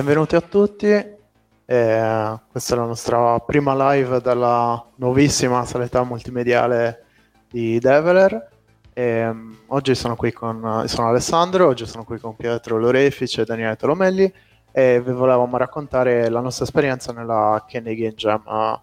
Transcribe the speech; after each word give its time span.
Benvenuti 0.00 0.34
a 0.34 0.40
tutti. 0.40 0.86
Eh, 0.86 2.38
questa 2.50 2.74
è 2.74 2.78
la 2.78 2.86
nostra 2.86 3.38
prima 3.40 3.92
live 3.92 4.22
della 4.22 4.82
nuovissima 4.94 5.66
saletta 5.66 6.02
multimediale 6.04 7.04
di 7.50 7.78
Develer. 7.78 8.48
Eh, 8.94 9.34
oggi 9.66 9.94
sono 9.94 10.16
qui 10.16 10.32
con 10.32 10.84
sono 10.86 11.08
Alessandro, 11.08 11.66
oggi 11.66 11.84
sono 11.84 12.04
qui 12.04 12.18
con 12.18 12.34
Pietro 12.34 12.78
Lorefice 12.78 13.42
e 13.42 13.44
Daniele 13.44 13.76
Tolomelli 13.76 14.32
e 14.72 15.02
vi 15.02 15.12
volevamo 15.12 15.58
raccontare 15.58 16.30
la 16.30 16.40
nostra 16.40 16.64
esperienza 16.64 17.12
nella 17.12 17.62
Kenny 17.68 17.94
Game 17.94 18.14
Jam 18.14 18.42
eh, 18.48 18.80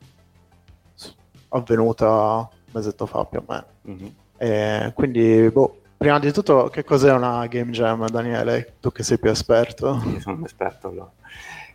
avvenuta 1.49 2.47
un 2.47 2.47
mesetto 2.73 3.07
fa 3.07 3.25
più 3.25 3.39
o 3.39 3.43
meno. 3.47 3.65
Mm-hmm. 3.89 4.07
E 4.37 4.91
quindi, 4.93 5.49
boh, 5.51 5.79
prima 5.97 6.19
di 6.19 6.31
tutto, 6.31 6.69
che 6.69 6.83
cos'è 6.83 7.11
una 7.11 7.47
Game 7.47 7.71
Jam, 7.71 8.07
Daniele? 8.07 8.75
Tu 8.79 8.91
che 8.91 9.03
sei 9.03 9.17
più 9.17 9.31
esperto. 9.31 10.01
Io 10.05 10.19
sono 10.19 10.37
un 10.37 10.43
esperto 10.45 10.89
allora. 10.89 11.11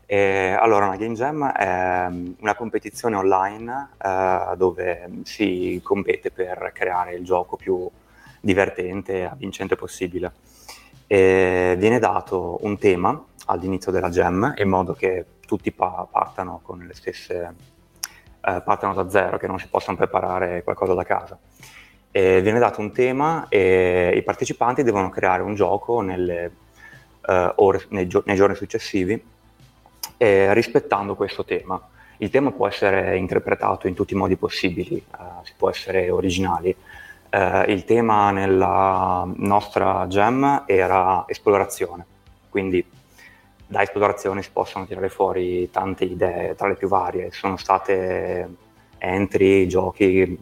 Eh, 0.07 0.57
allora, 0.59 0.87
una 0.87 0.97
Game 0.97 1.15
Jam 1.15 1.51
è 1.51 2.07
mm, 2.09 2.33
una 2.41 2.55
competizione 2.55 3.17
online 3.17 3.89
eh, 4.01 4.55
dove 4.57 5.11
si 5.25 5.81
compete 5.83 6.31
per 6.31 6.71
creare 6.73 7.15
il 7.15 7.25
gioco 7.25 7.57
più 7.57 7.89
divertente 8.41 9.15
e 9.15 9.25
avvincente 9.25 9.75
possibile. 9.75 10.33
E 11.07 11.75
viene 11.77 11.99
dato 11.99 12.59
un 12.63 12.79
tema 12.79 13.21
all'inizio 13.47 13.91
della 13.91 14.09
Jam 14.11 14.55
in 14.57 14.69
modo 14.69 14.93
che 14.93 15.27
tutti 15.45 15.73
pa- 15.73 16.07
partano 16.11 16.61
con 16.63 16.79
le 16.87 16.95
stesse 16.95 17.55
eh, 18.45 18.63
partano 18.65 18.95
da 18.95 19.09
zero, 19.11 19.37
che 19.39 19.47
non 19.47 19.59
si 19.59 19.69
possano 19.69 19.97
preparare 19.97 20.63
qualcosa 20.63 20.95
da 20.95 21.05
casa. 21.05 21.39
E 22.15 22.43
viene 22.43 22.59
dato 22.59 22.83
un 22.83 22.93
tema 22.93 23.47
e 23.49 24.13
i 24.15 24.23
partecipanti 24.23 24.83
devono 24.83 25.09
creare 25.09 25.43
un 25.43 25.55
gioco 25.55 26.03
nelle, 26.03 26.53
uh, 27.27 27.53
ore, 27.57 27.87
nei, 27.89 28.07
gio- 28.07 28.23
nei, 28.27 28.37
giorni 28.37 28.55
successivi 28.55 29.21
eh, 30.19 30.53
rispettando 30.53 31.15
questo 31.15 31.45
tema. 31.45 31.81
Il 32.19 32.29
tema 32.29 32.53
può 32.53 32.69
essere 32.69 33.17
interpretato 33.17 33.89
in 33.89 33.95
tutti 33.95 34.13
i 34.13 34.17
modi 34.17 34.37
possibili, 34.37 35.03
uh, 35.19 35.43
si 35.43 35.55
può 35.57 35.71
essere 35.71 36.11
originali. 36.11 36.77
Uh, 37.31 37.69
il 37.71 37.85
tema 37.85 38.31
nella 38.31 39.27
nostra 39.37 40.07
gem 40.07 40.65
era 40.67 41.25
esplorazione, 41.27 42.05
quindi 42.51 42.85
da 43.67 43.81
esplorazione 43.81 44.43
si 44.43 44.51
possono 44.53 44.87
tirare 44.87 45.09
fuori 45.09 45.71
tante 45.71 46.05
idee, 46.05 46.55
tra 46.57 46.69
le 46.69 46.75
più 46.75 46.89
varie. 46.89 47.31
Sono 47.33 47.57
state 47.57 48.49
entry, 48.99 49.67
giochi 49.67 50.39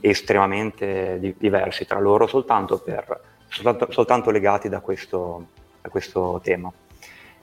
estremamente 0.00 1.18
di- 1.18 1.34
diversi 1.38 1.86
tra 1.86 1.98
loro 1.98 2.26
soltanto, 2.26 2.78
per, 2.78 3.20
soltanto, 3.48 3.90
soltanto 3.90 4.30
legati 4.30 4.68
da 4.68 4.80
questo, 4.80 5.46
da 5.80 5.88
questo, 5.88 6.40
tema. 6.42 6.72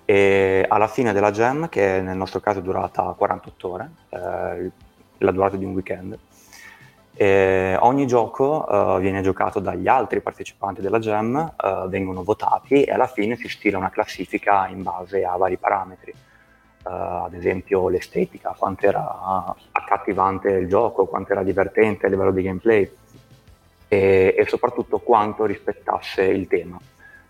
E 0.06 0.66
alla 0.68 0.88
fine 0.88 1.14
della 1.14 1.32
jam, 1.32 1.70
che 1.70 2.02
nel 2.02 2.18
nostro 2.18 2.40
caso 2.40 2.60
è 2.60 2.62
durata 2.62 3.04
48 3.18 3.70
ore, 3.70 3.92
eh, 4.10 4.72
la 5.18 5.32
durata 5.32 5.56
di 5.56 5.66
un 5.66 5.74
weekend, 5.74 6.18
e 7.16 7.78
ogni 7.80 8.08
gioco 8.08 8.66
uh, 8.68 9.00
viene 9.00 9.22
giocato 9.22 9.60
dagli 9.60 9.88
altri 9.88 10.20
partecipanti 10.20 10.82
della 10.82 10.98
jam, 10.98 11.54
uh, 11.56 11.88
vengono 11.88 12.24
votati 12.24 12.84
e 12.84 12.92
alla 12.92 13.06
fine 13.06 13.36
si 13.36 13.48
stila 13.48 13.78
una 13.78 13.92
classifica 13.92 14.68
in 14.68 14.82
base 14.82 15.24
a 15.24 15.38
vari 15.38 15.58
parametri 15.58 16.12
uh, 16.84 17.26
ad 17.26 17.34
esempio 17.34 17.90
l'estetica, 17.90 18.56
quanto 18.58 18.86
era 18.86 19.56
accattivante 19.72 20.50
il 20.50 20.68
gioco, 20.68 21.06
quanto 21.06 21.32
era 21.32 21.44
divertente 21.44 22.06
a 22.06 22.10
livello 22.10 22.32
di 22.32 22.44
gameplay 22.44 22.92
e, 23.88 24.36
e 24.38 24.46
soprattutto 24.48 25.00
quanto 25.00 25.46
rispettasse 25.46 26.24
il 26.24 26.48
tema. 26.48 26.80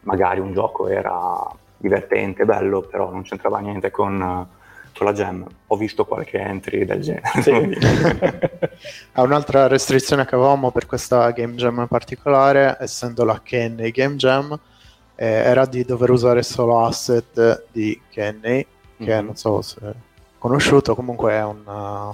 Magari 0.01 0.39
un 0.39 0.53
gioco 0.53 0.87
era 0.87 1.37
divertente, 1.77 2.45
bello, 2.45 2.81
però 2.81 3.11
non 3.11 3.23
c'entrava 3.23 3.59
niente 3.59 3.91
con, 3.91 4.47
con 4.97 5.05
la 5.05 5.13
gem. 5.13 5.45
Ho 5.67 5.75
visto 5.75 6.05
qualche 6.05 6.39
entry 6.39 6.85
del 6.85 7.01
genere. 7.01 7.41
Sì. 7.41 7.51
un'altra 9.21 9.67
restrizione 9.67 10.25
che 10.25 10.35
avevamo 10.35 10.71
per 10.71 10.85
questa 10.85 11.31
game 11.31 11.55
jam 11.55 11.79
in 11.79 11.87
particolare, 11.87 12.77
essendo 12.79 13.23
la 13.23 13.39
Kenny 13.43 13.91
Game 13.91 14.15
Jam, 14.15 14.57
eh, 15.15 15.25
era 15.25 15.65
di 15.65 15.83
dover 15.83 16.09
usare 16.09 16.43
solo 16.43 16.85
asset 16.85 17.65
di 17.71 17.99
Kenny 18.09 18.65
che 18.97 19.05
mm-hmm. 19.05 19.25
non 19.25 19.35
so 19.35 19.61
se 19.61 19.79
è 19.81 19.93
conosciuto, 20.37 20.95
comunque 20.95 21.33
è 21.33 21.43
una, 21.43 22.13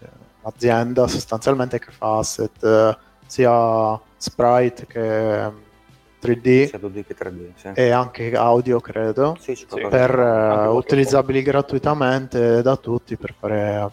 eh, 0.00 0.08
un'azienda 0.42 1.06
sostanzialmente 1.08 1.78
che 1.78 1.90
fa 1.90 2.18
asset 2.18 2.62
eh, 2.62 2.98
sia 3.26 4.00
sprite 4.16 4.86
che 4.86 5.66
3D, 6.20 6.66
sia 6.66 6.78
2D 6.78 7.04
che 7.06 7.16
3D 7.16 7.50
sì. 7.54 7.70
e 7.74 7.90
anche 7.90 8.36
audio 8.36 8.80
credo 8.80 9.36
sì, 9.40 9.54
sì, 9.54 9.66
per 9.66 10.18
uh, 10.18 10.74
utilizzabili 10.74 11.42
gratuitamente 11.42 12.60
da 12.62 12.76
tutti 12.76 13.16
per 13.16 13.34
fare 13.38 13.90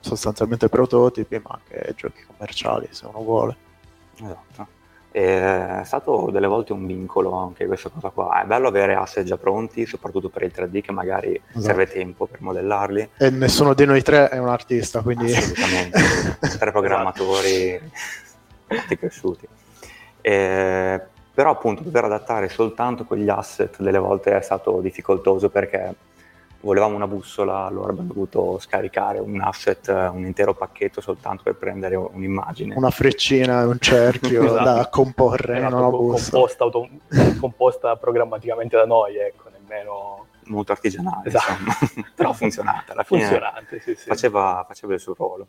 sostanzialmente 0.00 0.68
prototipi 0.68 1.40
ma 1.42 1.60
anche 1.60 1.94
giochi 1.96 2.24
commerciali 2.26 2.88
se 2.90 3.06
uno 3.06 3.22
vuole 3.22 3.56
esatto 4.16 4.74
è 5.16 5.80
stato 5.84 6.28
delle 6.30 6.46
volte 6.46 6.74
un 6.74 6.86
vincolo 6.86 7.32
anche 7.32 7.64
questa 7.64 7.88
cosa 7.88 8.10
qua. 8.10 8.42
È 8.42 8.44
bello 8.44 8.68
avere 8.68 8.94
asset 8.94 9.24
già 9.24 9.38
pronti, 9.38 9.86
soprattutto 9.86 10.28
per 10.28 10.42
il 10.42 10.52
3D, 10.54 10.82
che 10.82 10.92
magari 10.92 11.40
esatto. 11.48 11.64
serve 11.64 11.86
tempo 11.86 12.26
per 12.26 12.42
modellarli. 12.42 13.10
E 13.16 13.30
nessuno 13.30 13.72
di 13.72 13.86
noi 13.86 14.02
tre 14.02 14.28
è 14.28 14.36
un 14.36 14.48
artista, 14.48 15.00
quindi... 15.00 15.34
Assolutamente. 15.34 16.00
tre 16.58 16.70
programmatori 16.70 17.80
tutti 18.66 18.98
cresciuti. 18.98 19.48
E, 20.20 21.00
però 21.32 21.50
appunto 21.50 21.82
dover 21.82 22.04
adattare 22.04 22.50
soltanto 22.50 23.04
quegli 23.04 23.30
asset 23.30 23.80
delle 23.80 23.98
volte 23.98 24.36
è 24.36 24.42
stato 24.42 24.80
difficoltoso 24.80 25.48
perché 25.48 25.94
volevamo 26.60 26.94
una 26.94 27.06
bussola, 27.06 27.64
allora 27.64 27.90
abbiamo 27.90 28.08
dovuto 28.08 28.58
scaricare 28.58 29.18
un 29.18 29.40
asset, 29.40 29.88
un 29.88 30.24
intero 30.24 30.54
pacchetto 30.54 31.00
soltanto 31.00 31.42
per 31.42 31.54
prendere 31.54 31.96
un'immagine. 31.96 32.74
Una 32.74 32.90
freccina 32.90 33.66
un 33.66 33.78
cerchio 33.78 34.44
esatto. 34.46 34.64
da 34.64 34.88
comporre, 34.90 35.58
esatto, 35.58 35.76
non 35.76 35.90
composta, 35.90 36.64
auto- 36.64 36.88
composta, 37.38 37.96
programmaticamente 37.96 38.76
da 38.76 38.86
noi, 38.86 39.16
ecco, 39.16 39.48
nemmeno... 39.50 40.26
Molto 40.46 40.72
artigianale, 40.72 41.28
esatto. 41.28 42.04
però 42.14 42.32
funzionata, 42.32 42.92
alla 42.92 43.02
fine 43.02 43.20
Funzionante, 43.22 43.80
sì, 43.80 43.94
sì. 43.94 44.06
Faceva, 44.06 44.64
faceva 44.66 44.94
il 44.94 45.00
suo 45.00 45.14
ruolo. 45.14 45.46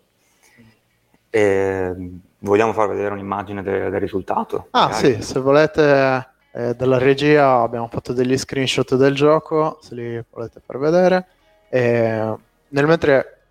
E 1.29 1.93
vogliamo 2.39 2.73
far 2.73 2.87
vedere 2.87 3.13
un'immagine 3.13 3.61
del, 3.61 3.91
del 3.91 3.99
risultato? 3.99 4.67
Ah 4.71 4.87
magari. 4.87 5.15
sì, 5.15 5.21
se 5.21 5.39
volete 5.39 6.35
eh, 6.57 6.73
dalla 6.73 6.97
regia 6.97 7.61
abbiamo 7.61 7.87
fatto 7.87 8.13
degli 8.13 8.35
screenshot 8.35 8.95
del 8.95 9.13
gioco, 9.13 9.77
se 9.79 9.93
li 9.93 10.23
volete 10.31 10.59
far 10.65 10.79
vedere. 10.79 11.27
E 11.69 12.35
nel 12.69 12.85
mentre 12.87 13.41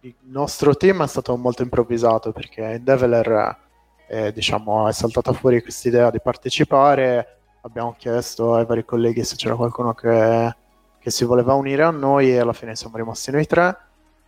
il 0.00 0.14
nostro 0.28 0.76
team 0.76 1.02
è 1.02 1.08
stato 1.08 1.36
molto 1.36 1.62
improvvisato 1.62 2.30
perché 2.30 2.80
Develer 2.80 3.58
eh, 4.06 4.32
diciamo, 4.32 4.86
è 4.86 4.92
saltata 4.92 5.32
fuori 5.32 5.60
questa 5.60 5.88
idea 5.88 6.10
di 6.12 6.20
partecipare. 6.20 7.38
Abbiamo 7.62 7.96
chiesto 7.98 8.54
ai 8.54 8.64
vari 8.64 8.84
colleghi 8.84 9.24
se 9.24 9.34
c'era 9.34 9.56
qualcuno 9.56 9.92
che, 9.92 10.54
che 11.00 11.10
si 11.10 11.24
voleva 11.24 11.54
unire 11.54 11.82
a 11.82 11.90
noi 11.90 12.30
e 12.30 12.38
alla 12.38 12.52
fine 12.52 12.76
siamo 12.76 12.96
rimasti 12.96 13.32
noi 13.32 13.46
tre. 13.46 13.76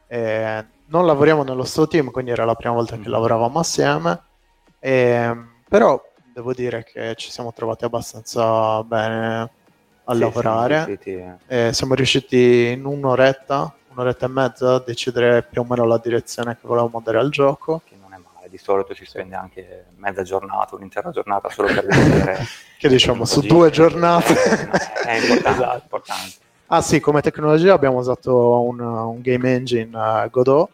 E 0.09 0.67
non 0.87 1.06
lavoriamo 1.06 1.44
nello 1.44 1.62
stesso 1.62 1.87
team, 1.87 2.11
quindi 2.11 2.33
era 2.33 2.44
la 2.44 2.56
prima 2.56 2.75
volta 2.75 2.97
che 2.99 3.09
lavoravamo 3.09 3.61
assieme. 3.61 4.21
E, 4.81 5.37
però 5.69 6.03
devo 6.34 6.53
dire 6.53 6.83
che 6.83 7.15
ci 7.15 7.31
siamo 7.31 7.53
trovati 7.53 7.84
abbastanza 7.84 8.82
bene 8.82 9.50
a 10.03 10.12
sì, 10.12 10.19
lavorare. 10.19 10.75
Siamo 10.75 10.87
riusciti, 10.87 11.35
eh. 11.47 11.73
siamo 11.73 11.94
riusciti 11.94 12.70
in 12.73 12.85
un'oretta, 12.85 13.73
un'oretta 13.91 14.26
e 14.26 14.29
mezza 14.29 14.75
a 14.75 14.82
decidere 14.85 15.44
più 15.44 15.61
o 15.61 15.64
meno 15.64 15.87
la 15.87 15.99
direzione 15.99 16.56
che 16.56 16.67
volevamo 16.67 17.00
dare 17.05 17.19
al 17.19 17.31
gioco. 17.31 17.82
Che 17.85 17.94
non 18.00 18.12
è 18.12 18.17
male, 18.17 18.49
di 18.49 18.58
solito 18.58 18.94
si 18.94 19.05
spende 19.05 19.37
anche 19.37 19.87
mezza 19.97 20.25
giornata, 20.25 20.75
un'intera 20.75 21.11
giornata 21.11 21.49
solo 21.50 21.69
per 21.73 21.87
vedere. 21.87 22.44
che 22.79 22.88
diciamo, 22.88 23.25
su 23.25 23.41
due 23.43 23.70
giornate. 23.70 24.35
è 25.06 25.14
importante, 25.14 25.49
esatto. 25.49 25.81
importante. 25.85 26.32
Ah 26.67 26.82
sì, 26.82 26.99
come 26.99 27.20
tecnologia 27.20 27.75
abbiamo 27.75 27.99
usato 27.99 28.61
un, 28.62 28.81
un 28.81 29.20
game 29.20 29.55
engine 29.55 29.97
uh, 29.97 30.29
Godot, 30.29 30.69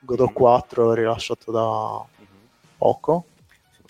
Godot 0.00 0.32
4 0.32 0.84
mm. 0.84 0.92
rilasciato 0.94 1.52
da 1.52 2.04
poco, 2.76 3.24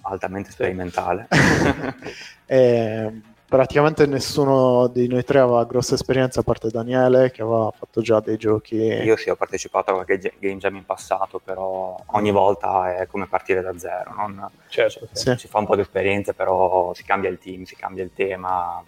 altamente 0.08 0.50
sperimentale. 0.50 1.28
e, 2.46 3.20
praticamente 3.48 4.06
nessuno 4.06 4.88
di 4.88 5.06
noi 5.06 5.22
tre 5.22 5.38
aveva 5.38 5.64
grossa 5.64 5.94
esperienza 5.94 6.40
a 6.40 6.42
parte 6.42 6.68
Daniele 6.68 7.30
che 7.30 7.42
aveva 7.42 7.70
fatto 7.76 8.00
già 8.00 8.20
dei 8.20 8.36
giochi. 8.36 8.76
Io 8.76 9.16
sì, 9.16 9.30
ho 9.30 9.36
partecipato 9.36 9.90
a 9.90 9.94
qualche 10.04 10.32
game 10.38 10.58
jam 10.58 10.76
in 10.76 10.84
passato, 10.84 11.40
però 11.42 11.96
ogni 12.06 12.32
volta 12.32 12.96
è 12.96 13.06
come 13.06 13.26
partire 13.26 13.62
da 13.62 13.78
zero. 13.78 14.14
Non... 14.14 14.48
Certo, 14.68 15.08
sì. 15.12 15.34
Si 15.36 15.48
fa 15.48 15.58
un 15.58 15.66
po' 15.66 15.76
di 15.76 15.82
esperienza, 15.82 16.32
però 16.32 16.92
si 16.94 17.04
cambia 17.04 17.30
il 17.30 17.38
team, 17.38 17.62
si 17.64 17.76
cambia 17.76 18.02
il 18.02 18.10
tema. 18.14 18.82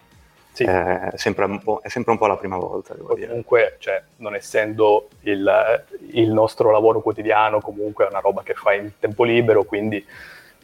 Sì. 0.51 0.65
È, 0.65 1.11
sempre 1.13 1.45
è, 1.81 1.87
sempre 1.87 2.11
un 2.11 2.17
po', 2.17 2.27
la 2.27 2.35
prima 2.35 2.57
volta. 2.57 2.93
Comunque, 2.95 3.77
cioè, 3.79 4.03
non 4.17 4.35
essendo 4.35 5.07
il, 5.21 5.85
il 6.11 6.31
nostro 6.31 6.69
lavoro 6.71 6.99
quotidiano, 6.99 7.61
comunque 7.61 8.05
è 8.05 8.09
una 8.09 8.19
roba 8.19 8.43
che 8.43 8.55
fai 8.55 8.79
in 8.79 8.91
tempo 8.99 9.23
libero, 9.23 9.63
quindi 9.63 10.05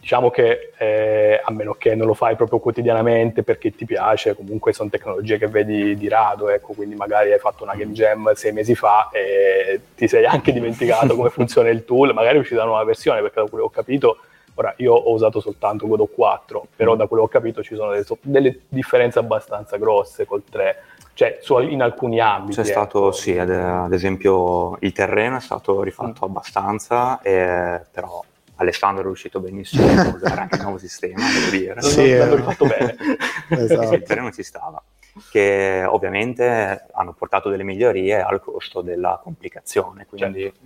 diciamo 0.05 0.29
che 0.29 0.71
eh, 0.77 1.41
a 1.43 1.51
meno 1.51 1.73
che 1.73 1.95
non 1.95 2.05
lo 2.05 2.13
fai 2.13 2.35
proprio 2.35 2.59
quotidianamente 2.59 3.41
perché 3.41 3.71
ti 3.71 3.85
piace, 3.85 4.35
comunque 4.35 4.71
sono 4.71 4.87
tecnologie 4.87 5.39
che 5.39 5.47
vedi 5.47 5.97
di 5.97 6.07
rado, 6.07 6.47
ecco, 6.49 6.73
quindi 6.73 6.93
magari 6.93 7.33
hai 7.33 7.39
fatto 7.39 7.63
una 7.63 7.73
game 7.73 7.91
jam 7.91 8.31
sei 8.35 8.53
mesi 8.53 8.75
fa 8.75 9.09
e 9.11 9.81
ti 9.95 10.07
sei 10.07 10.25
anche 10.25 10.53
dimenticato 10.53 11.15
come 11.15 11.31
funziona 11.33 11.69
il 11.69 11.85
tool, 11.85 12.13
magari 12.13 12.37
è 12.37 12.39
uscita 12.39 12.59
una 12.59 12.69
nuova 12.69 12.83
versione 12.83 13.21
perché 13.21 13.41
da 13.41 13.49
quello 13.49 13.67
che 13.67 13.71
ho 13.71 13.81
capito, 13.81 14.17
ora 14.53 14.75
io 14.77 14.93
ho 14.93 15.11
usato 15.11 15.39
soltanto 15.39 15.87
Godot 15.87 16.13
4, 16.13 16.67
però 16.75 16.95
da 16.95 17.07
quello 17.07 17.25
che 17.25 17.37
ho 17.37 17.39
capito 17.39 17.63
ci 17.63 17.73
sono 17.73 17.89
delle, 17.89 18.05
delle 18.21 18.59
differenze 18.69 19.17
abbastanza 19.17 19.77
grosse 19.77 20.25
col 20.25 20.43
3 20.47 20.83
cioè 21.15 21.39
su, 21.41 21.57
in 21.57 21.81
alcuni 21.81 22.19
ambiti. 22.19 22.57
C'è 22.57 22.63
stato, 22.63 23.11
sì, 23.11 23.39
ad, 23.39 23.49
ad, 23.49 23.93
esempio 23.93 24.77
il 24.81 24.91
terreno 24.91 25.37
è 25.37 25.41
stato 25.41 25.81
rifatto 25.81 26.27
mm. 26.27 26.29
abbastanza, 26.29 27.21
eh, 27.21 27.81
però 27.89 28.21
Alessandro 28.55 29.01
è 29.01 29.05
riuscito 29.05 29.39
benissimo 29.39 29.87
a 29.87 30.07
usare 30.15 30.41
anche 30.41 30.55
il 30.55 30.61
nuovo 30.61 30.77
sistema, 30.77 31.21
devo 31.31 31.49
dire. 31.49 31.81
Sì, 31.81 32.15
l'hanno 32.15 32.35
rifatto 32.35 32.65
bene. 32.65 32.95
esatto. 33.49 33.93
Il 33.93 34.03
terreno 34.03 34.31
ci 34.31 34.43
stava, 34.43 34.81
che 35.29 35.83
ovviamente 35.87 36.87
hanno 36.93 37.13
portato 37.13 37.49
delle 37.49 37.63
migliorie 37.63 38.21
al 38.21 38.41
costo 38.41 38.81
della 38.81 39.19
complicazione, 39.21 40.05
quindi 40.05 40.41
certo. 40.41 40.57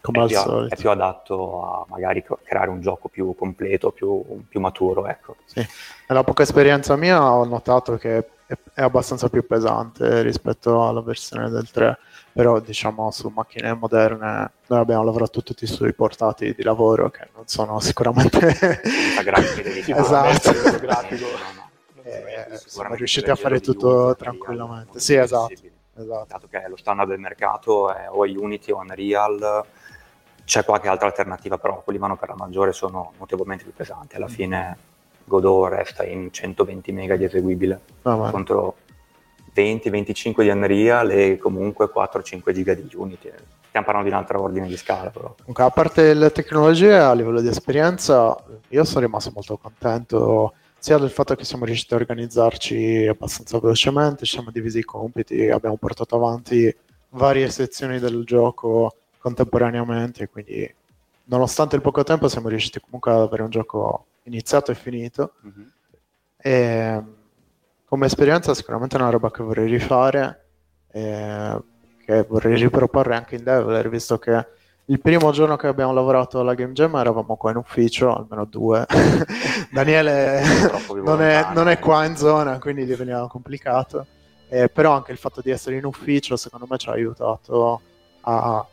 è, 0.00 0.26
più, 0.26 0.68
è, 0.68 0.76
più, 0.76 0.90
adatto 0.90 1.62
a 1.62 1.86
magari 1.88 2.24
creare 2.42 2.70
un 2.70 2.80
gioco 2.80 3.08
più 3.08 3.34
completo, 3.36 3.90
più, 3.92 4.44
più 4.48 4.60
maturo. 4.60 5.06
Ecco. 5.06 5.36
Sì. 5.44 5.66
Nella 6.08 6.24
poca 6.24 6.42
esperienza 6.42 6.96
mia 6.96 7.32
ho 7.32 7.44
notato 7.44 7.96
che 7.96 8.24
è 8.46 8.82
abbastanza 8.82 9.28
più 9.28 9.44
pesante 9.46 10.22
rispetto 10.22 10.86
alla 10.86 11.00
versione 11.00 11.50
del 11.50 11.68
3 11.70 11.98
però 12.32 12.60
diciamo 12.60 13.10
su 13.10 13.28
macchine 13.28 13.72
moderne 13.74 14.52
noi 14.66 14.78
abbiamo 14.78 15.02
lavorato 15.02 15.42
tutti 15.42 15.66
sui 15.66 15.92
portati 15.94 16.54
di 16.54 16.62
lavoro 16.62 17.10
che 17.10 17.28
non 17.34 17.46
sono 17.46 17.80
sicuramente 17.80 18.38
esatto. 19.86 20.50
eh, 22.02 22.46
siamo 22.56 22.94
riusciti 22.94 23.30
a 23.30 23.36
fare 23.36 23.60
tutto 23.60 24.14
tranquillamente. 24.16 25.00
sì 25.00 25.16
esatto, 25.16 25.52
esatto. 25.96 26.26
dato 26.28 26.46
che 26.48 26.64
lo 26.68 26.76
standard 26.76 27.08
del 27.08 27.18
mercato 27.18 27.92
è 27.92 28.06
o 28.08 28.20
Unity 28.20 28.70
o 28.70 28.78
Unreal 28.78 29.64
c'è 30.44 30.64
qualche 30.64 30.86
altra 30.88 31.08
alternativa 31.08 31.58
però 31.58 31.82
quelli 31.82 31.98
vanno 31.98 32.16
per 32.16 32.28
la 32.28 32.36
maggiore 32.36 32.72
sono 32.72 33.12
notevolmente 33.18 33.64
più 33.64 33.72
pesanti. 33.74 34.14
Alla 34.14 34.26
mm. 34.26 34.28
fine 34.28 34.78
Godot 35.26 35.68
resta 35.68 36.04
in 36.04 36.32
120 36.32 36.92
mega 36.92 37.16
di 37.16 37.24
eseguibile 37.24 37.80
oh, 38.02 38.30
contro 38.30 38.76
20-25 39.54 40.42
di 40.42 40.48
Unreal 40.48 41.10
e 41.10 41.38
comunque 41.38 41.90
4-5 41.94 42.52
giga 42.52 42.74
di 42.74 42.88
Unity. 42.94 43.30
Stiamo 43.68 43.86
parlando 43.86 44.08
di 44.08 44.14
un 44.14 44.20
altro 44.20 44.42
ordine 44.42 44.66
di 44.66 44.76
scala 44.76 45.10
però. 45.10 45.34
Comunque, 45.36 45.64
a 45.64 45.70
parte 45.70 46.14
le 46.14 46.30
tecnologie, 46.30 46.96
a 46.96 47.12
livello 47.12 47.40
di 47.40 47.48
esperienza, 47.48 48.36
io 48.68 48.84
sono 48.84 49.04
rimasto 49.04 49.32
molto 49.34 49.56
contento 49.56 50.54
sia 50.78 50.98
del 50.98 51.10
fatto 51.10 51.34
che 51.34 51.44
siamo 51.44 51.64
riusciti 51.64 51.94
a 51.94 51.96
organizzarci 51.96 53.06
abbastanza 53.08 53.58
velocemente, 53.58 54.24
ci 54.24 54.34
siamo 54.34 54.50
divisi 54.50 54.78
i 54.78 54.84
compiti, 54.84 55.48
abbiamo 55.48 55.76
portato 55.76 56.16
avanti 56.16 56.74
varie 57.10 57.50
sezioni 57.50 57.98
del 57.98 58.24
gioco 58.24 58.94
contemporaneamente, 59.18 60.28
quindi 60.28 60.72
nonostante 61.24 61.76
il 61.76 61.82
poco 61.82 62.04
tempo 62.04 62.28
siamo 62.28 62.48
riusciti 62.48 62.78
comunque 62.80 63.10
ad 63.10 63.20
avere 63.20 63.42
un 63.42 63.50
gioco 63.50 64.04
iniziato 64.26 64.70
e 64.70 64.74
finito. 64.74 65.34
Mm-hmm. 65.44 65.68
E, 66.36 67.02
come 67.84 68.06
esperienza 68.06 68.54
sicuramente 68.54 68.96
è 68.96 69.00
una 69.00 69.10
roba 69.10 69.30
che 69.30 69.42
vorrei 69.42 69.68
rifare, 69.68 70.46
e 70.90 71.62
che 72.04 72.22
vorrei 72.22 72.56
riproporre 72.56 73.16
anche 73.16 73.34
in 73.34 73.42
Develer, 73.42 73.88
visto 73.88 74.18
che 74.18 74.46
il 74.88 75.00
primo 75.00 75.32
giorno 75.32 75.56
che 75.56 75.66
abbiamo 75.66 75.92
lavorato 75.92 76.38
alla 76.38 76.54
Game 76.54 76.72
Jam 76.72 76.94
eravamo 76.94 77.36
qua 77.36 77.50
in 77.50 77.56
ufficio, 77.56 78.14
almeno 78.14 78.44
due. 78.44 78.86
Daniele 79.72 80.42
non 81.02 81.20
è, 81.20 81.48
non 81.52 81.68
è, 81.68 81.80
qua 81.80 82.04
in 82.04 82.16
zona, 82.16 82.58
quindi 82.60 82.84
diveniva 82.84 83.26
complicato. 83.26 84.06
Eh, 84.48 84.68
però 84.68 84.92
anche 84.92 85.10
il 85.10 85.18
fatto 85.18 85.40
di 85.40 85.50
essere 85.50 85.76
in 85.76 85.84
ufficio 85.84 86.36
secondo 86.36 86.68
me 86.70 86.76
ci 86.76 86.88
ha 86.88 86.92
aiutato 86.92 87.80
a 88.20 88.64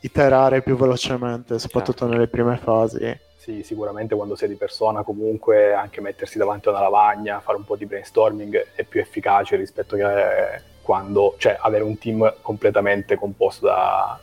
iterare 0.00 0.62
più 0.62 0.76
velocemente, 0.76 1.60
soprattutto 1.60 1.98
certo. 1.98 2.12
nelle 2.12 2.26
prime 2.26 2.56
fasi 2.56 3.30
sì, 3.42 3.64
sicuramente 3.64 4.14
quando 4.14 4.36
sei 4.36 4.46
di 4.46 4.54
persona 4.54 5.02
comunque 5.02 5.74
anche 5.74 6.00
mettersi 6.00 6.38
davanti 6.38 6.68
a 6.68 6.70
una 6.70 6.82
lavagna, 6.82 7.40
fare 7.40 7.58
un 7.58 7.64
po' 7.64 7.74
di 7.74 7.86
brainstorming 7.86 8.68
è 8.76 8.84
più 8.84 9.00
efficace 9.00 9.56
rispetto 9.56 9.96
a 9.96 10.60
quando, 10.80 11.34
cioè 11.38 11.56
avere 11.60 11.82
un 11.82 11.98
team 11.98 12.34
completamente 12.40 13.16
composto 13.16 13.66
da, 13.66 14.16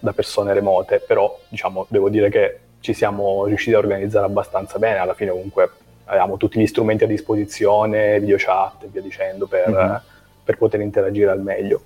da 0.00 0.12
persone 0.12 0.52
remote, 0.52 0.98
però 1.06 1.38
diciamo, 1.48 1.86
devo 1.88 2.08
dire 2.08 2.28
che 2.30 2.58
ci 2.80 2.94
siamo 2.94 3.44
riusciti 3.44 3.76
a 3.76 3.78
organizzare 3.78 4.26
abbastanza 4.26 4.80
bene, 4.80 4.98
alla 4.98 5.14
fine 5.14 5.30
comunque 5.30 5.70
avevamo 6.06 6.36
tutti 6.36 6.58
gli 6.58 6.66
strumenti 6.66 7.04
a 7.04 7.06
disposizione, 7.06 8.18
video 8.18 8.36
chat 8.40 8.82
e 8.82 8.88
via 8.88 9.02
dicendo, 9.02 9.46
per, 9.46 9.70
mm-hmm. 9.70 9.94
per 10.42 10.56
poter 10.56 10.80
interagire 10.80 11.30
al 11.30 11.40
meglio 11.40 11.80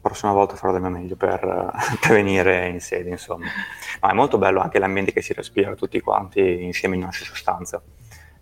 prossima 0.00 0.32
volta 0.32 0.56
farò 0.56 0.72
del 0.72 0.80
mio 0.80 0.90
meglio 0.90 1.16
per, 1.16 1.70
venire 2.08 2.68
in 2.68 2.80
sede, 2.80 3.10
insomma. 3.10 3.46
Ma 4.00 4.10
è 4.10 4.14
molto 4.14 4.38
bello 4.38 4.60
anche 4.60 4.78
l'ambiente 4.78 5.12
che 5.12 5.22
si 5.22 5.32
respira 5.32 5.74
tutti 5.74 6.00
quanti 6.00 6.64
insieme 6.64 6.96
in 6.96 7.02
una 7.02 7.12
stessa 7.12 7.34
stanza. 7.34 7.82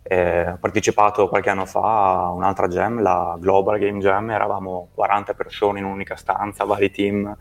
Eh, 0.02 0.50
ho 0.50 0.58
partecipato 0.58 1.28
qualche 1.28 1.50
anno 1.50 1.66
fa 1.66 2.26
a 2.26 2.30
un'altra 2.30 2.68
jam, 2.68 3.02
la 3.02 3.36
Global 3.40 3.78
Game 3.78 3.98
Jam, 3.98 4.30
eravamo 4.30 4.90
40 4.94 5.34
persone 5.34 5.80
in 5.80 5.84
un'unica 5.84 6.14
stanza, 6.14 6.64
vari 6.64 6.92
team 6.92 7.36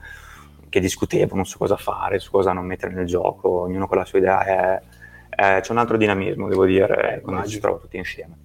che 0.69 0.79
discutevano 0.79 1.43
su 1.43 1.59
cosa 1.59 1.77
fare, 1.77 2.19
su 2.19 2.31
cosa 2.31 2.53
non 2.53 2.65
mettere 2.65 2.93
nel 2.93 3.05
gioco, 3.05 3.61
ognuno 3.61 3.87
con 3.87 3.97
la 3.97 4.05
sua 4.05 4.19
idea. 4.19 4.43
È, 4.43 4.81
è, 5.29 5.59
c'è 5.61 5.71
un 5.71 5.77
altro 5.77 5.95
dinamismo, 5.95 6.47
devo 6.47 6.65
dire, 6.65 7.21
quando 7.23 7.45
ci 7.45 7.59
trovo 7.59 7.77
tutti 7.77 7.97
insieme. 7.97 8.35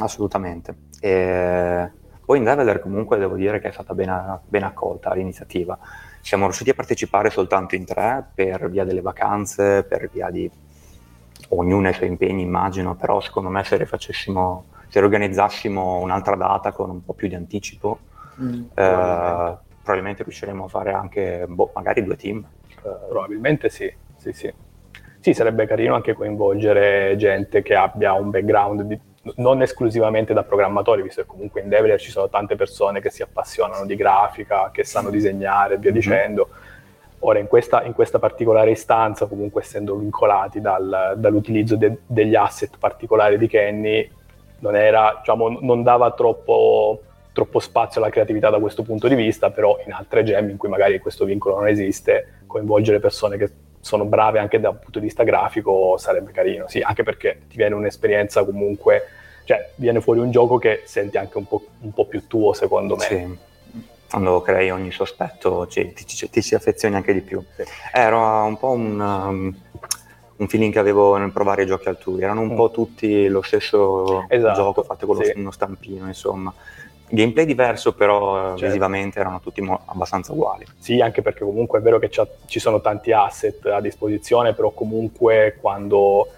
Assolutamente. 0.00 0.76
E 1.00 1.90
poi 2.24 2.38
in 2.38 2.44
Develer 2.44 2.80
comunque 2.80 3.18
devo 3.18 3.36
dire 3.36 3.60
che 3.60 3.68
è 3.68 3.72
stata 3.72 3.94
ben, 3.94 4.40
ben 4.46 4.62
accolta 4.62 5.12
l'iniziativa. 5.14 5.78
Siamo 6.20 6.44
riusciti 6.44 6.70
a 6.70 6.74
partecipare 6.74 7.30
soltanto 7.30 7.74
in 7.74 7.84
tre 7.84 8.24
per 8.34 8.70
via 8.70 8.84
delle 8.84 9.02
vacanze, 9.02 9.84
per 9.84 10.08
via 10.10 10.30
di 10.30 10.50
ognuno 11.50 11.88
i 11.88 11.92
suoi 11.92 12.08
impegni 12.08 12.42
immagino, 12.42 12.94
però 12.94 13.20
secondo 13.20 13.50
me 13.50 13.62
se 13.64 13.76
rifacessimo, 13.76 14.64
se 14.88 14.98
organizzassimo 14.98 16.00
un'altra 16.00 16.34
data 16.36 16.72
con 16.72 16.90
un 16.90 17.04
po' 17.04 17.12
più 17.12 17.28
di 17.28 17.34
anticipo, 17.34 17.98
mm, 18.40 18.52
eh, 18.52 18.68
probabilmente. 18.72 19.58
probabilmente. 19.82 20.22
riusciremo 20.22 20.64
a 20.64 20.68
fare 20.68 20.92
anche 20.92 21.44
boh, 21.46 21.70
magari 21.74 22.02
due 22.02 22.16
team. 22.16 22.44
Uh, 22.82 23.08
probabilmente 23.08 23.68
sì, 23.68 23.92
sì, 24.16 24.32
sì. 24.32 24.52
Sì, 25.20 25.32
sarebbe 25.32 25.66
carino 25.66 25.94
anche 25.94 26.12
coinvolgere 26.12 27.16
gente 27.16 27.62
che 27.62 27.74
abbia 27.74 28.12
un 28.12 28.30
background 28.30 28.82
di, 28.82 28.98
non 29.36 29.62
esclusivamente 29.62 30.32
da 30.32 30.42
programmatori, 30.42 31.02
visto 31.02 31.22
che 31.22 31.26
comunque 31.26 31.60
in 31.60 31.68
Develer 31.68 31.98
ci 31.98 32.10
sono 32.10 32.28
tante 32.28 32.56
persone 32.56 33.00
che 33.00 33.10
si 33.10 33.22
appassionano 33.22 33.86
di 33.86 33.96
grafica, 33.96 34.70
che 34.72 34.84
sanno 34.84 35.10
disegnare 35.10 35.74
e 35.74 35.78
via 35.78 35.90
mm-hmm. 35.90 35.98
dicendo. 35.98 36.48
Ora, 37.20 37.38
in 37.38 37.46
questa, 37.46 37.82
in 37.84 37.94
questa, 37.94 38.18
particolare 38.18 38.70
istanza, 38.70 39.26
comunque 39.26 39.62
essendo 39.62 39.96
vincolati 39.96 40.60
dal, 40.60 41.14
dall'utilizzo 41.16 41.76
de, 41.76 41.98
degli 42.06 42.34
asset 42.34 42.76
particolari 42.78 43.38
di 43.38 43.46
Kenny, 43.46 44.10
non, 44.58 44.76
era, 44.76 45.16
diciamo, 45.20 45.58
non 45.60 45.82
dava 45.82 46.10
troppo, 46.10 47.00
troppo, 47.32 47.60
spazio 47.60 48.02
alla 48.02 48.10
creatività 48.10 48.50
da 48.50 48.58
questo 48.58 48.82
punto 48.82 49.08
di 49.08 49.14
vista, 49.14 49.50
però 49.50 49.78
in 49.86 49.92
altre 49.92 50.22
gem 50.22 50.50
in 50.50 50.58
cui 50.58 50.68
magari 50.68 50.98
questo 50.98 51.24
vincolo 51.24 51.56
non 51.56 51.68
esiste, 51.68 52.40
coinvolgere 52.46 53.00
persone 53.00 53.38
che 53.38 53.50
sono 53.84 54.06
brave 54.06 54.38
anche 54.38 54.58
da 54.58 54.70
un 54.70 54.78
punto 54.78 54.98
di 54.98 55.04
vista 55.04 55.24
grafico 55.24 55.96
sarebbe 55.98 56.32
carino, 56.32 56.66
sì, 56.68 56.80
anche 56.80 57.02
perché 57.02 57.42
ti 57.50 57.56
viene 57.58 57.74
un'esperienza 57.74 58.42
comunque, 58.42 59.02
cioè 59.44 59.72
viene 59.74 60.00
fuori 60.00 60.20
un 60.20 60.30
gioco 60.30 60.56
che 60.56 60.84
senti 60.86 61.18
anche 61.18 61.36
un 61.36 61.46
po', 61.46 61.66
un 61.80 61.92
po 61.92 62.06
più 62.06 62.26
tuo 62.26 62.54
secondo 62.54 62.96
me. 62.96 63.04
Sì. 63.04 63.38
Quando 64.08 64.40
crei 64.40 64.70
ogni 64.70 64.90
sospetto 64.90 65.66
ci, 65.66 65.92
ti, 65.92 66.04
ti, 66.04 66.30
ti, 66.30 66.40
si 66.40 66.54
affezioni 66.54 66.94
anche 66.94 67.12
di 67.12 67.20
più. 67.20 67.44
Sì. 67.56 67.64
Era 67.92 68.42
un 68.42 68.56
po' 68.56 68.70
un, 68.70 68.98
um, 68.98 69.54
un, 70.36 70.48
feeling 70.48 70.72
che 70.72 70.78
avevo 70.78 71.16
nel 71.18 71.32
provare 71.32 71.64
i 71.64 71.66
giochi 71.66 71.88
altrui, 71.88 72.22
erano 72.22 72.40
un 72.40 72.52
mm. 72.52 72.56
po' 72.56 72.70
tutti 72.70 73.28
lo 73.28 73.42
stesso 73.42 74.24
esatto, 74.28 74.54
gioco 74.54 74.82
fatto 74.82 75.06
con 75.06 75.22
sì. 75.22 75.32
uno 75.36 75.50
stampino, 75.50 76.06
insomma 76.06 76.54
gameplay 77.08 77.44
diverso, 77.44 77.94
però 77.94 78.50
certo. 78.56 78.66
visivamente 78.66 79.18
erano 79.18 79.40
tutti 79.40 79.60
mo- 79.60 79.82
abbastanza 79.86 80.32
uguali. 80.32 80.66
Sì, 80.78 81.00
anche 81.00 81.22
perché 81.22 81.44
comunque 81.44 81.78
è 81.78 81.82
vero 81.82 81.98
che 81.98 82.10
ci 82.46 82.60
sono 82.60 82.80
tanti 82.80 83.12
asset 83.12 83.66
a 83.66 83.80
disposizione, 83.80 84.54
però 84.54 84.70
comunque 84.70 85.56
quando, 85.60 86.28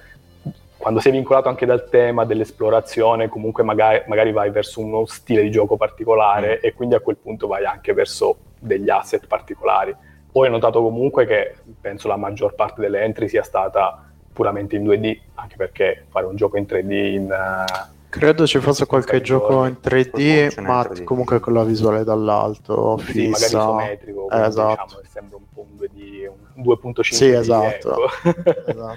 quando, 0.77 1.01
sei 1.01 1.13
vincolato 1.13 1.49
anche 1.49 1.67
dal 1.67 1.89
tema 1.89 2.25
dell'esplorazione, 2.25 3.29
comunque 3.29 3.63
magari, 3.63 4.03
magari 4.07 4.33
vai 4.33 4.51
verso 4.51 4.81
uno 4.81 5.07
stile 5.07 5.43
di 5.43 5.51
gioco 5.51 5.77
particolare 5.77 6.57
mm. 6.57 6.67
e 6.67 6.75
quindi 6.75 6.95
a 6.95 7.01
quel 7.01 7.17
punto 7.17 7.47
vai 7.47 7.65
anche 7.65 7.93
verso 7.93 8.37
degli 8.59 8.91
asset 8.91 9.27
particolari. 9.27 9.95
Poi 10.31 10.49
ho 10.49 10.51
notato 10.51 10.83
comunque 10.83 11.27
che 11.27 11.55
penso 11.81 12.09
la 12.09 12.17
maggior 12.17 12.55
parte 12.55 12.81
delle 12.81 13.01
entry 13.01 13.29
sia 13.29 13.43
stata 13.43 14.03
puramente 14.33 14.77
in 14.77 14.85
2D, 14.85 15.19
anche 15.37 15.57
perché 15.57 16.05
fare 16.11 16.27
un 16.27 16.37
gioco 16.37 16.57
in 16.59 16.65
3D 16.65 16.93
in... 16.93 17.23
Uh, 17.31 17.95
Credo 18.19 18.47
ci 18.47 18.59
fosse 18.61 18.87
qualche 18.87 19.21
gioco 19.21 19.67
in 19.67 19.77
3D, 19.83 20.61
ma 20.63 20.81
3D. 20.81 21.05
comunque 21.05 21.39
con 21.39 21.53
la 21.53 21.65
visuale 21.65 22.03
dall'alto, 22.03 22.97
fissa. 22.97 23.13
Sì, 23.13 23.29
magari 23.29 23.45
isometrico, 23.45 24.31
eh, 24.31 24.47
esatto. 24.47 24.85
diciamo, 24.85 25.03
sembra 25.07 25.37
un 25.37 25.45
po' 25.53 25.67
un 25.69 25.77
2D, 25.77 26.31
un 26.55 26.63
2.5 26.63 27.01
Sì, 27.03 27.29
esatto. 27.29 27.95
Ecco. 28.25 28.41
esatto. 28.67 28.97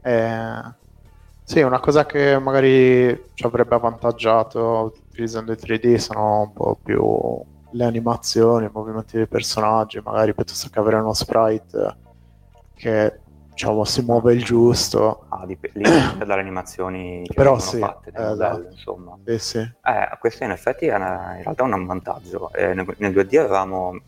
Eh, 0.00 0.80
sì, 1.44 1.60
una 1.60 1.80
cosa 1.80 2.06
che 2.06 2.38
magari 2.38 3.30
ci 3.34 3.44
avrebbe 3.44 3.74
avvantaggiato 3.74 4.94
utilizzando 5.08 5.52
i 5.52 5.56
3D 5.56 5.96
sono 5.96 6.40
un 6.40 6.52
po' 6.54 6.78
più 6.82 7.44
le 7.72 7.84
animazioni, 7.84 8.66
i 8.66 8.70
movimenti 8.72 9.16
dei 9.16 9.26
personaggi, 9.26 10.00
magari 10.02 10.34
piuttosto 10.34 10.68
che 10.70 10.78
avere 10.78 10.96
uno 10.96 11.12
sprite 11.12 11.96
che 12.74 13.20
diciamo 13.52 13.84
si 13.84 14.02
muove 14.02 14.32
il 14.34 14.44
giusto. 14.44 15.24
Ah, 15.28 15.44
dip- 15.46 15.70
dipende 15.72 16.24
dalle 16.24 16.40
animazioni 16.40 17.22
che 17.28 17.34
Però 17.34 17.58
sì, 17.58 17.78
fatte 17.78 18.10
eh, 18.14 18.22
modello, 18.22 18.68
insomma. 18.70 19.16
Sì, 19.26 19.38
sì. 19.38 19.58
Eh, 19.58 20.08
questo 20.18 20.44
in 20.44 20.50
effetti 20.50 20.86
è 20.86 20.94
una- 20.94 21.34
in 21.36 21.42
realtà 21.42 21.62
un 21.64 21.86
vantaggio. 21.86 22.52
Eh, 22.52 22.74
nel, 22.74 22.86
nel 22.98 23.12
2D 23.12 23.36
avevamo 23.38 24.00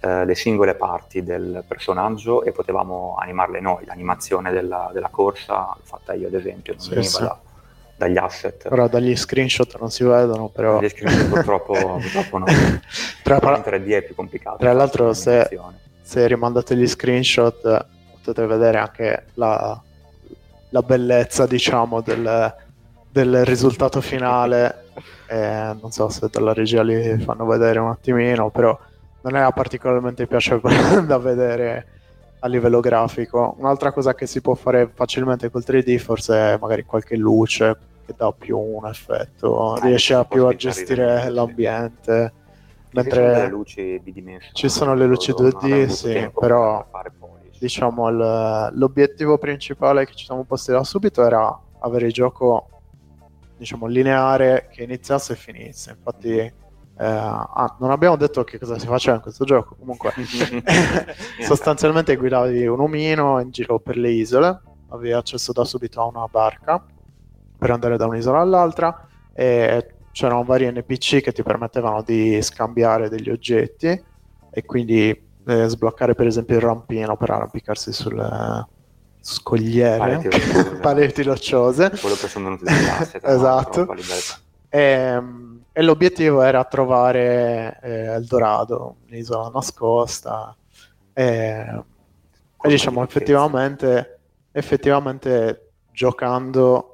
eh, 0.00 0.24
le 0.24 0.34
singole 0.34 0.74
parti 0.74 1.22
del 1.22 1.62
personaggio 1.66 2.42
e 2.42 2.50
potevamo 2.52 3.16
animarle 3.18 3.60
noi. 3.60 3.84
L'animazione 3.84 4.50
della, 4.50 4.90
della 4.92 5.08
corsa 5.10 5.76
fatta 5.82 6.12
io, 6.12 6.26
ad 6.26 6.34
esempio, 6.34 6.74
non 6.74 6.82
Sì, 6.82 6.90
veniva 6.90 7.08
sì. 7.10 7.22
da- 7.22 7.38
dagli 7.94 8.16
asset. 8.16 8.66
Ora 8.68 8.88
dagli 8.88 9.14
screenshot 9.14 9.78
non 9.78 9.90
si 9.90 10.02
vedono, 10.02 10.48
però 10.48 10.80
Gli 10.80 10.88
screenshot 10.88 11.28
purtroppo, 11.28 11.72
purtroppo 12.02 12.38
no. 12.38 12.46
tra, 13.22 13.38
Però 13.38 13.54
in 13.56 13.62
3D 13.62 13.90
è 13.92 14.02
più 14.02 14.16
complicato. 14.16 14.56
tra 14.56 14.72
l'altro 14.72 15.12
se- 15.14 15.48
se 16.02 16.26
rimandate 16.26 16.74
gli 16.74 16.88
screenshot 16.88 17.86
potete 18.24 18.46
vedere 18.46 18.78
anche 18.78 19.26
la, 19.34 19.80
la 20.70 20.82
bellezza, 20.82 21.46
diciamo, 21.46 22.00
del, 22.00 22.54
del 23.10 23.44
risultato 23.44 24.00
finale. 24.00 24.86
Eh, 25.28 25.76
non 25.80 25.90
so 25.92 26.08
se 26.08 26.28
dalla 26.30 26.52
regia 26.52 26.82
li 26.82 27.18
fanno 27.20 27.46
vedere 27.46 27.78
un 27.78 27.88
attimino, 27.88 28.50
però 28.50 28.78
non 29.22 29.36
era 29.36 29.50
particolarmente 29.52 30.26
piacevole 30.26 31.04
da 31.06 31.18
vedere 31.18 31.86
a 32.40 32.48
livello 32.48 32.80
grafico. 32.80 33.54
Un'altra 33.58 33.92
cosa 33.92 34.14
che 34.14 34.26
si 34.26 34.40
può 34.40 34.54
fare 34.54 34.90
facilmente 34.92 35.50
col 35.50 35.62
3D 35.66 35.98
forse 35.98 36.54
è 36.54 36.58
magari 36.58 36.84
qualche 36.84 37.16
luce 37.16 37.78
che 38.04 38.14
dà 38.16 38.32
più 38.32 38.58
un 38.58 38.86
effetto, 38.86 39.76
Eh, 39.76 39.80
riesce 39.80 40.14
a 40.14 40.24
più 40.24 40.46
a 40.46 40.54
gestire 40.54 41.28
l'ambiente. 41.30 42.34
Ci 42.94 43.08
sono 43.08 43.22
Mentre 43.22 43.22
delle 43.32 43.48
luci 43.48 43.98
bidimensionali. 44.00 44.52
ci 44.52 44.68
sono 44.68 44.94
le 44.94 45.06
luci 45.06 45.32
non 45.36 45.48
2D, 45.48 45.64
avevo 45.64 45.94
avuto 45.94 45.94
sì, 45.94 46.30
però. 46.36 46.86
Diciamo 47.62 48.08
il- 48.08 48.70
l'obiettivo 48.74 49.38
principale 49.38 50.04
che 50.04 50.14
ci 50.14 50.24
siamo 50.24 50.42
posti 50.42 50.72
da 50.72 50.82
subito 50.82 51.24
era 51.24 51.56
avere 51.78 52.06
il 52.06 52.12
gioco 52.12 52.68
diciamo 53.56 53.86
lineare 53.86 54.68
che 54.72 54.82
iniziasse 54.82 55.34
e 55.34 55.36
finisse. 55.36 55.90
Infatti 55.90 56.30
eh, 56.38 56.52
ah, 56.96 57.76
non 57.78 57.92
abbiamo 57.92 58.16
detto 58.16 58.42
che 58.42 58.58
cosa 58.58 58.80
si 58.80 58.86
faceva 58.88 59.14
in 59.16 59.22
questo 59.22 59.44
gioco. 59.44 59.76
Comunque 59.76 60.12
sostanzialmente 61.40 62.16
guidavi 62.16 62.66
un 62.66 62.80
omino 62.80 63.38
in 63.38 63.50
giro 63.50 63.78
per 63.78 63.96
le 63.96 64.10
isole. 64.10 64.60
Avevi 64.88 65.12
accesso 65.12 65.52
da 65.52 65.64
subito 65.64 66.00
a 66.00 66.06
una 66.06 66.26
barca 66.26 66.84
per 67.56 67.70
andare 67.70 67.96
da 67.96 68.06
un'isola 68.06 68.40
all'altra 68.40 69.06
e 69.32 69.94
c'erano 70.10 70.42
vari 70.42 70.68
NPC 70.68 71.20
che 71.20 71.32
ti 71.32 71.44
permettevano 71.44 72.02
di 72.02 72.42
scambiare 72.42 73.08
degli 73.08 73.30
oggetti 73.30 73.86
e 74.50 74.64
quindi 74.64 75.30
eh, 75.46 75.68
sbloccare 75.68 76.14
per 76.14 76.26
esempio 76.26 76.56
il 76.56 76.62
rampino 76.62 77.16
per 77.16 77.30
arrampicarsi 77.30 77.92
sulle 77.92 78.66
scogliere, 79.20 79.98
Pareti 79.98 80.28
rocciose. 80.28 80.74
pareti 80.80 81.22
rocciose. 81.22 81.90
Quello 82.00 82.16
che 82.16 82.28
sono 82.28 82.44
venuti 82.44 82.64
dalle 82.64 83.34
Esatto. 83.34 83.80
a 83.82 83.94
libertà. 83.94 84.34
E, 84.68 85.22
e 85.72 85.82
l'obiettivo 85.82 86.42
era 86.42 86.64
trovare 86.64 87.78
eh, 87.82 88.04
Eldorado, 88.14 88.96
un'isola 89.08 89.50
nascosta. 89.52 90.54
E, 91.12 91.82
e 92.64 92.68
diciamo 92.68 93.02
effettivamente, 93.02 94.20
effettivamente 94.50 95.70
giocando 95.92 96.91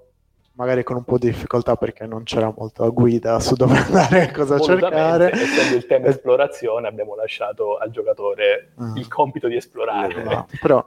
magari 0.59 0.83
con 0.83 0.97
un 0.97 1.05
po' 1.05 1.19
di 1.19 1.29
difficoltà 1.29 1.77
perché 1.77 2.05
non 2.05 2.25
c'era 2.25 2.53
molta 2.55 2.87
guida 2.89 3.39
su 3.39 3.55
dove 3.55 3.77
andare 3.79 4.25
e 4.29 4.33
cosa 4.33 4.59
cercare. 4.59 5.31
essendo 5.31 5.77
il 5.77 5.87
tema 5.87 6.07
Eh, 6.07 6.11
esplorazione, 6.11 6.89
abbiamo 6.89 7.15
lasciato 7.15 7.77
al 7.77 7.91
giocatore 7.91 8.73
Ah. 8.77 8.93
il 8.97 9.07
compito 9.07 9.47
di 9.47 9.55
esplorare. 9.55 10.21
Esatto, 10.21 10.57
però 10.61 10.85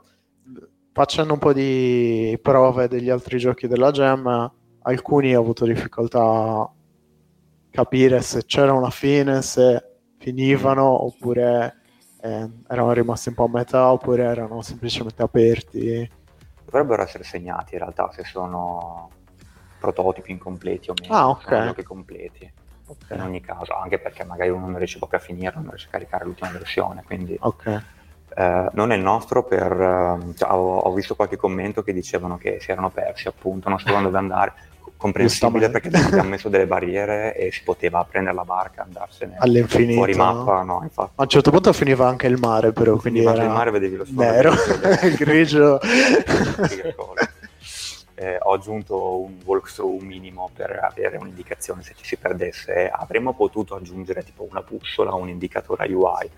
facendo 0.92 1.32
un 1.32 1.38
po' 1.38 1.54
di 1.54 2.38
prove 2.42 2.86
degli 2.86 3.08
altri 3.08 3.38
giochi 3.38 3.66
della 3.66 3.90
Gem, 3.90 4.52
alcuni 4.82 5.34
ho 5.34 5.40
avuto 5.40 5.64
difficoltà 5.64 6.20
a 6.20 6.70
capire 7.70 8.20
se 8.20 8.44
c'era 8.44 8.74
una 8.74 8.90
fine, 8.90 9.40
se 9.40 9.86
finivano 10.18 11.04
oppure 11.06 11.76
eh, 12.20 12.50
erano 12.68 12.92
rimasti 12.92 13.30
un 13.30 13.34
po' 13.36 13.44
a 13.44 13.48
metà 13.48 13.90
oppure 13.90 14.22
erano 14.24 14.60
semplicemente 14.60 15.22
aperti. 15.22 16.10
Dovrebbero 16.66 17.02
essere 17.02 17.24
segnati 17.24 17.72
in 17.72 17.80
realtà 17.80 18.10
se 18.12 18.22
sono 18.24 19.08
prototipi 19.82 20.30
incompleti 20.30 20.90
o 20.90 20.94
meno. 20.98 21.12
Ah, 21.14 21.28
ok. 21.28 21.42
Sono 21.42 21.64
giochi 21.66 21.82
completi. 21.82 22.52
In 23.10 23.20
ogni 23.22 23.40
caso, 23.40 23.74
anche 23.74 23.98
perché 23.98 24.22
magari 24.24 24.50
uno 24.50 24.66
non 24.66 24.76
riesce 24.76 24.98
proprio 24.98 25.18
a 25.18 25.22
finire, 25.22 25.52
non 25.56 25.68
riesce 25.68 25.86
a 25.88 25.90
caricare 25.90 26.24
l'ultima 26.24 26.50
versione. 26.50 27.02
Quindi 27.04 27.36
Ok, 27.40 27.82
eh, 28.36 28.68
non 28.72 28.92
è 28.92 28.96
il 28.96 29.02
nostro 29.02 29.44
per... 29.44 29.72
eh, 29.72 30.34
cioè, 30.36 30.50
ho, 30.52 30.76
ho 30.78 30.92
visto 30.92 31.14
qualche 31.14 31.36
commento 31.36 31.82
che 31.82 31.92
dicevano 31.94 32.36
che 32.38 32.58
si 32.60 32.70
erano 32.70 32.90
persi 32.90 33.28
appunto, 33.28 33.68
non 33.70 33.78
sapevano 33.78 34.04
dove 34.06 34.18
andare. 34.18 34.52
Comprensibile 34.96 35.68
perché 35.70 35.88
abbiamo 35.88 36.28
messo 36.30 36.48
delle 36.48 36.66
barriere 36.66 37.34
e 37.34 37.50
si 37.50 37.62
poteva 37.64 38.04
prendere 38.08 38.36
la 38.36 38.44
barca 38.44 38.82
e 38.82 38.84
andarsene 38.84 39.34
all'infinito. 39.38 39.94
fuori 39.94 40.14
mappa. 40.14 40.62
No, 40.62 40.80
infatti. 40.82 41.12
A 41.16 41.22
un 41.22 41.28
certo 41.28 41.50
punto 41.50 41.72
finiva 41.72 42.06
anche 42.06 42.26
il 42.28 42.38
mare, 42.38 42.72
però, 42.72 42.96
quindi 42.96 43.24
era 43.24 43.42
il 43.42 43.48
mare, 43.50 43.70
vedevi 43.72 43.96
lo 43.96 44.04
sfondo 44.04 44.22
nero, 44.22 44.52
grigio. 45.18 45.80
Eh, 48.22 48.38
ho 48.40 48.52
aggiunto 48.52 49.18
un 49.18 49.38
walkthrough 49.44 50.00
minimo 50.00 50.48
per 50.54 50.78
avere 50.80 51.16
un'indicazione 51.16 51.82
se 51.82 51.94
ci 51.96 52.04
si 52.04 52.16
perdesse. 52.16 52.88
Avremmo 52.88 53.34
potuto 53.34 53.74
aggiungere 53.74 54.22
tipo 54.22 54.46
una 54.48 54.62
bussola, 54.62 55.12
un 55.14 55.28
indicatore 55.28 55.92
UI. 55.92 56.30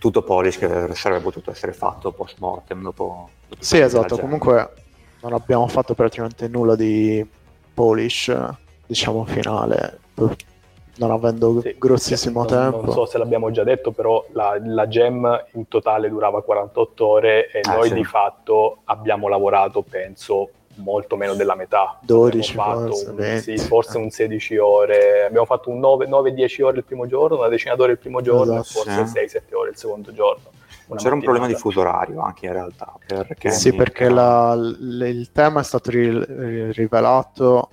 Tutto 0.00 0.22
polish 0.22 0.58
che 0.58 0.94
sarebbe 0.94 1.22
potuto 1.22 1.52
essere 1.52 1.72
fatto 1.72 2.10
post 2.10 2.38
mortem 2.40 2.82
dopo. 2.82 3.30
dopo 3.46 3.62
Sì, 3.62 3.78
esatto. 3.78 4.18
Comunque 4.18 4.72
non 5.20 5.34
abbiamo 5.34 5.68
fatto 5.68 5.94
praticamente 5.94 6.48
nulla 6.48 6.74
di 6.74 7.24
polish, 7.72 8.36
diciamo, 8.84 9.24
finale, 9.24 10.00
non 10.96 11.10
avendo 11.12 11.60
Sì, 11.60 11.76
grossissimo 11.78 12.40
non, 12.40 12.48
tempo. 12.48 12.80
Non 12.82 12.92
so 12.92 13.06
se 13.06 13.18
l'abbiamo 13.18 13.52
già 13.52 13.62
detto, 13.62 13.92
però 13.92 14.24
la, 14.32 14.58
la 14.60 14.88
gem 14.88 15.44
in 15.52 15.68
totale 15.68 16.08
durava 16.08 16.42
48 16.42 17.06
ore 17.06 17.50
e 17.52 17.60
Ah, 17.62 17.74
noi 17.74 17.88
sì. 17.88 17.94
di 17.94 18.04
fatto 18.04 18.78
abbiamo 18.84 19.28
lavorato, 19.28 19.82
penso, 19.82 20.50
molto 20.78 21.16
meno 21.16 21.34
della 21.34 21.54
metà. 21.54 21.98
12 22.02 22.50
Abbiamo 22.52 22.70
fatto 22.80 22.86
forse, 22.92 23.08
un- 23.10 23.16
20. 23.16 23.58
sì, 23.58 23.66
forse 23.66 23.98
un 23.98 24.10
16 24.10 24.56
ore. 24.56 25.24
Abbiamo 25.24 25.46
fatto 25.46 25.70
un 25.70 25.78
9-10 25.80 26.62
ore 26.62 26.78
il 26.78 26.84
primo 26.84 27.06
giorno, 27.06 27.38
una 27.38 27.48
decina 27.48 27.74
d'ore 27.74 27.92
il 27.92 27.98
primo 27.98 28.20
giorno 28.20 28.60
Esatto, 28.60 28.88
e 28.88 28.92
forse 28.92 29.28
sì. 29.28 29.38
6-7 29.38 29.54
ore 29.54 29.70
il 29.70 29.76
secondo 29.76 30.12
giorno. 30.12 30.50
Una 30.86 30.98
C'era 31.00 31.14
un 31.14 31.20
problema 31.22 31.46
di 31.46 31.54
fuso 31.54 31.80
orario 31.80 32.20
anche 32.22 32.46
in 32.46 32.52
realtà. 32.52 32.94
Perché 33.06 33.50
Sì, 33.50 33.74
perché 33.74 34.08
la- 34.08 34.54
l- 34.54 35.02
il 35.06 35.30
tema 35.32 35.60
è 35.60 35.64
stato 35.64 35.90
ri- 35.90 36.72
rivelato 36.72 37.68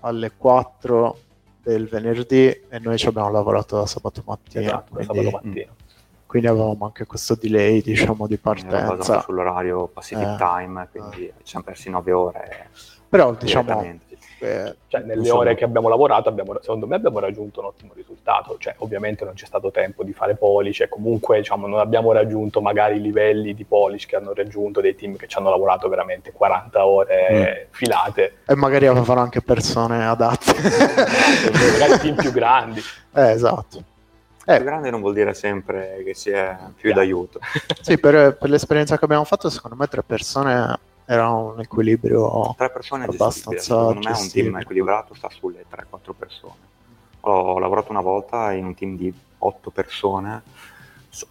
alle 0.00 0.32
4 0.36 1.18
del 1.62 1.86
venerdì 1.88 2.46
e 2.46 2.78
noi 2.78 2.96
ci 2.98 3.06
abbiamo 3.06 3.30
lavorato 3.30 3.76
da 3.76 3.86
sabato 3.86 4.22
mattina. 4.26 4.62
Esatto, 4.62 4.94
quindi, 4.94 5.14
sabato 5.14 5.30
mattina. 5.46 5.72
Quindi 6.34 6.50
avevamo 6.50 6.84
anche 6.86 7.06
questo 7.06 7.36
delay, 7.40 7.80
diciamo, 7.80 8.26
di 8.26 8.38
partenza. 8.38 9.20
sull'orario 9.20 9.86
Pacific 9.86 10.30
Eh. 10.30 10.36
Time, 10.36 10.88
quindi 10.90 11.32
ci 11.44 11.50
siamo 11.50 11.64
persi 11.64 11.90
9 11.90 12.10
ore. 12.10 12.68
Però, 13.08 13.32
diciamo, 13.34 13.80
eh, 14.40 14.74
Cioè, 14.88 15.00
nelle 15.02 15.20
Insomma. 15.20 15.38
ore 15.42 15.54
che 15.54 15.62
abbiamo 15.62 15.88
lavorato, 15.88 16.28
abbiamo- 16.28 16.58
secondo 16.60 16.88
me 16.88 16.96
abbiamo 16.96 17.20
raggiunto 17.20 17.60
un 17.60 17.66
ottimo 17.66 17.92
risultato. 17.94 18.56
Cioè, 18.58 18.74
ovviamente 18.78 19.24
non 19.24 19.34
c'è 19.34 19.46
stato 19.46 19.70
tempo 19.70 20.02
di 20.02 20.12
fare 20.12 20.34
polish 20.34 20.80
e 20.80 20.88
comunque 20.88 21.36
diciamo, 21.38 21.68
non 21.68 21.78
abbiamo 21.78 22.10
raggiunto 22.10 22.60
magari 22.60 22.96
i 22.96 23.00
livelli 23.00 23.54
di 23.54 23.64
polish 23.64 24.06
che 24.06 24.16
hanno 24.16 24.34
raggiunto 24.34 24.80
dei 24.80 24.96
team 24.96 25.14
che 25.14 25.28
ci 25.28 25.38
hanno 25.38 25.50
lavorato 25.50 25.88
veramente 25.88 26.32
40 26.32 26.84
ore 26.84 27.68
filate. 27.70 28.38
e 28.44 28.54
magari 28.56 28.88
avevano 28.88 29.20
anche 29.20 29.40
persone 29.40 30.04
adatte. 30.04 30.52
magari 31.78 31.98
team 32.00 32.16
più 32.16 32.32
grandi. 32.32 32.80
Eh, 33.16 33.30
esatto. 33.30 33.80
Più 34.44 34.52
Eh, 34.52 34.62
grande 34.62 34.90
non 34.90 35.00
vuol 35.00 35.14
dire 35.14 35.32
sempre 35.34 36.02
che 36.04 36.14
si 36.14 36.30
è 36.30 36.56
più 36.76 36.90
Chiaro. 36.90 36.94
d'aiuto. 37.00 37.40
sì, 37.80 37.98
per, 37.98 38.36
per 38.36 38.50
l'esperienza 38.50 38.98
che 38.98 39.04
abbiamo 39.04 39.24
fatto, 39.24 39.48
secondo 39.50 39.76
me 39.76 39.86
tre 39.88 40.02
persone 40.02 40.78
era 41.06 41.30
un 41.30 41.60
equilibrio. 41.60 42.54
Tre 42.56 42.70
persone. 42.70 43.04
Abbastanza 43.04 43.60
Secondo 43.62 44.08
me 44.08 44.16
un 44.18 44.30
team 44.30 44.56
equilibrato 44.56 45.14
sta 45.14 45.28
sulle 45.30 45.64
3-4 45.70 46.12
persone. 46.18 46.54
Ho 47.20 47.58
lavorato 47.58 47.90
una 47.90 48.00
volta 48.02 48.52
in 48.52 48.66
un 48.66 48.74
team 48.74 48.96
di 48.96 49.12
8 49.38 49.70
persone, 49.70 50.42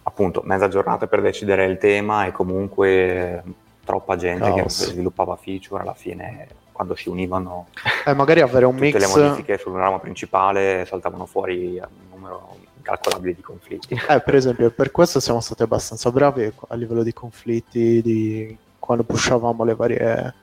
appunto 0.04 0.42
mezza 0.44 0.68
giornata 0.68 1.06
per 1.06 1.20
decidere 1.20 1.64
il 1.66 1.78
tema 1.78 2.26
e 2.26 2.32
comunque 2.32 3.42
troppa 3.84 4.16
gente 4.16 4.44
Caos. 4.54 4.78
che 4.78 4.84
sviluppava 4.86 5.36
feature 5.36 5.82
alla 5.82 5.94
fine 5.94 6.48
quando 6.72 6.94
si 6.96 7.08
univano 7.08 7.66
Eh, 8.06 8.14
magari 8.14 8.40
avere 8.40 8.64
un 8.64 8.74
tutte 8.76 8.98
le 8.98 9.06
mix. 9.06 9.16
modifiche 9.16 9.58
sul 9.58 9.74
ramo 9.74 10.00
principale 10.00 10.84
saltavano 10.86 11.26
fuori 11.26 11.78
un 11.78 11.88
numero 12.10 12.56
incalcolabile 12.84 13.34
di 13.34 13.42
conflitti. 13.42 13.94
Eh, 14.14 14.20
per 14.20 14.34
esempio, 14.34 14.70
per 14.70 14.90
questo 14.90 15.18
siamo 15.18 15.40
stati 15.40 15.62
abbastanza 15.62 16.10
bravi 16.10 16.52
a 16.68 16.74
livello 16.74 17.02
di 17.02 17.12
conflitti, 17.12 18.02
di 18.02 18.56
quando 18.78 19.02
pushavamo 19.02 19.64
le 19.64 19.74
varie 19.74 20.34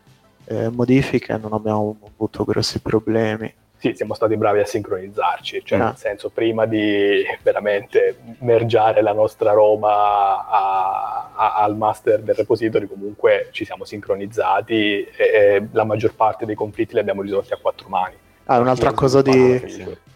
eh, 0.46 0.70
modifiche 0.70 1.38
non 1.38 1.54
abbiamo 1.54 1.98
avuto 2.16 2.44
grossi 2.44 2.80
problemi. 2.80 3.54
Sì, 3.78 3.94
siamo 3.96 4.14
stati 4.14 4.38
bravi 4.38 4.60
a 4.60 4.66
sincronizzarci, 4.66 5.62
cioè 5.64 5.80
ah. 5.80 5.86
nel 5.86 5.98
senso 5.98 6.30
prima 6.30 6.66
di 6.66 7.24
veramente 7.42 8.18
mergiare 8.40 9.02
la 9.02 9.14
nostra 9.14 9.54
roba 9.54 10.48
a, 10.48 11.32
a, 11.34 11.56
al 11.56 11.76
master 11.76 12.22
del 12.22 12.36
repository 12.36 12.86
comunque 12.86 13.50
ci 13.52 13.66
siamo 13.66 13.84
sincronizzati 13.84 15.04
e, 15.04 15.12
e, 15.18 15.68
la 15.72 15.84
maggior 15.84 16.14
parte 16.14 16.46
dei 16.46 16.54
conflitti 16.54 16.94
li 16.94 17.00
abbiamo 17.00 17.24
risolti 17.24 17.54
a 17.54 17.58
quattro 17.60 17.90
mani. 17.90 18.16
Ah, 18.46 18.60
un'altra 18.60 18.92
cosa, 18.94 19.24
di, 19.24 19.60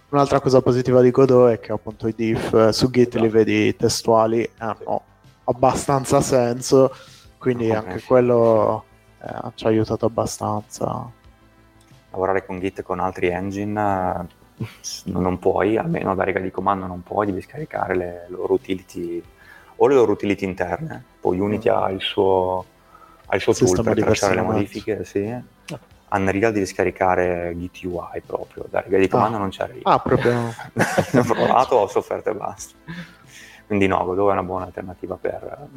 un'altra 0.10 0.40
cosa 0.40 0.62
positiva 0.62 1.02
di 1.02 1.12
Godot 1.12 1.52
è 1.52 1.60
che 1.60 1.72
appunto 1.72 2.08
i 2.08 2.14
diff 2.16 2.54
eh, 2.54 2.72
su 2.72 2.90
Git 2.90 3.10
esatto. 3.10 3.24
li 3.24 3.30
vedi 3.30 3.76
testuali 3.76 4.50
hanno 4.58 5.02
abbastanza 5.46 6.22
senso, 6.22 6.94
quindi 7.38 7.72
anche 7.72 8.02
quello 8.02 8.84
eh, 9.22 9.52
ci 9.56 9.66
ha 9.66 9.70
aiutato 9.70 10.06
abbastanza. 10.06 11.12
Lavorare 12.12 12.46
con 12.46 12.60
Git 12.60 12.82
con 12.82 13.00
altri 13.00 13.28
engine 13.28 14.28
eh, 14.58 14.64
non 15.06 15.38
puoi, 15.40 15.78
almeno 15.78 16.16
da 16.16 16.24
riga 16.24 16.40
di 16.40 16.52
comando 16.52 16.86
non 16.86 17.04
puoi, 17.04 17.26
devi 17.26 17.42
scaricare 17.42 17.96
le 17.96 18.26
loro 18.30 18.54
utility 18.54 19.22
o 19.78 19.88
le 19.88 19.96
loro 19.96 20.14
utility 20.14 20.46
interne, 20.46 21.04
poi 21.20 21.40
Unity 21.40 21.68
ha 21.68 21.90
il 21.90 22.02
suo, 22.02 22.64
ha 23.26 23.36
il 23.36 23.42
suo 23.42 23.54
tool 23.54 23.84
per 23.84 24.00
tracciare 24.00 24.36
le 24.36 24.42
modifiche, 24.42 25.04
sì. 25.04 25.38
A 26.16 26.18
Unreal 26.18 26.54
devi 26.54 26.66
scaricare 26.66 27.54
Git 27.58 27.84
UI 27.84 28.22
proprio, 28.26 28.66
da 28.70 28.80
riga 28.80 28.98
di 28.98 29.10
comando 29.10 29.36
ah. 29.36 29.40
non 29.40 29.50
c'è 29.50 29.70
Ah, 29.84 30.00
proprio. 30.00 30.32
ho 30.48 31.24
provato, 31.24 31.76
ho 31.76 31.88
sofferto 31.88 32.30
e 32.30 32.34
basta. 32.34 32.74
Quindi 33.68 33.86
no, 33.88 34.02
Godot 34.06 34.30
è 34.30 34.32
una 34.32 34.44
buona 34.44 34.66
alternativa 34.66 35.18
per, 35.20 35.68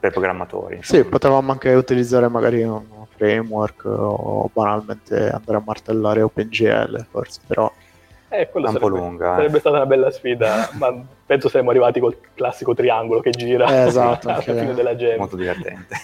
per 0.00 0.10
programmatori. 0.10 0.76
Insomma. 0.76 1.02
Sì, 1.02 1.08
potevamo 1.08 1.52
anche 1.52 1.74
utilizzare 1.74 2.28
magari 2.28 2.62
un 2.62 2.82
framework 3.14 3.84
o 3.84 4.48
banalmente 4.54 5.28
andare 5.28 5.58
a 5.58 5.62
martellare 5.64 6.22
OpenGL 6.22 7.06
forse, 7.10 7.40
però... 7.46 7.70
Eh, 8.30 8.48
quello 8.50 8.66
sarebbe, 8.66 8.88
lunga, 8.88 9.34
sarebbe 9.36 9.56
eh. 9.56 9.60
stata 9.60 9.76
una 9.76 9.86
bella 9.86 10.10
sfida, 10.10 10.68
ma 10.74 10.94
penso 11.24 11.48
saremmo 11.48 11.70
arrivati 11.70 11.98
col 11.98 12.16
classico 12.34 12.74
triangolo 12.74 13.20
che 13.20 13.30
gira 13.30 13.66
eh, 13.68 13.86
esatto, 13.86 14.28
alla 14.28 14.40
fine 14.40 14.74
della 14.74 14.96
gem. 14.96 15.18
Molto 15.18 15.36
divertente. 15.36 15.94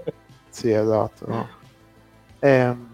sì, 0.48 0.70
esatto. 0.70 1.24
No? 1.26 1.48
E, 2.38 2.48
ehm, 2.50 2.89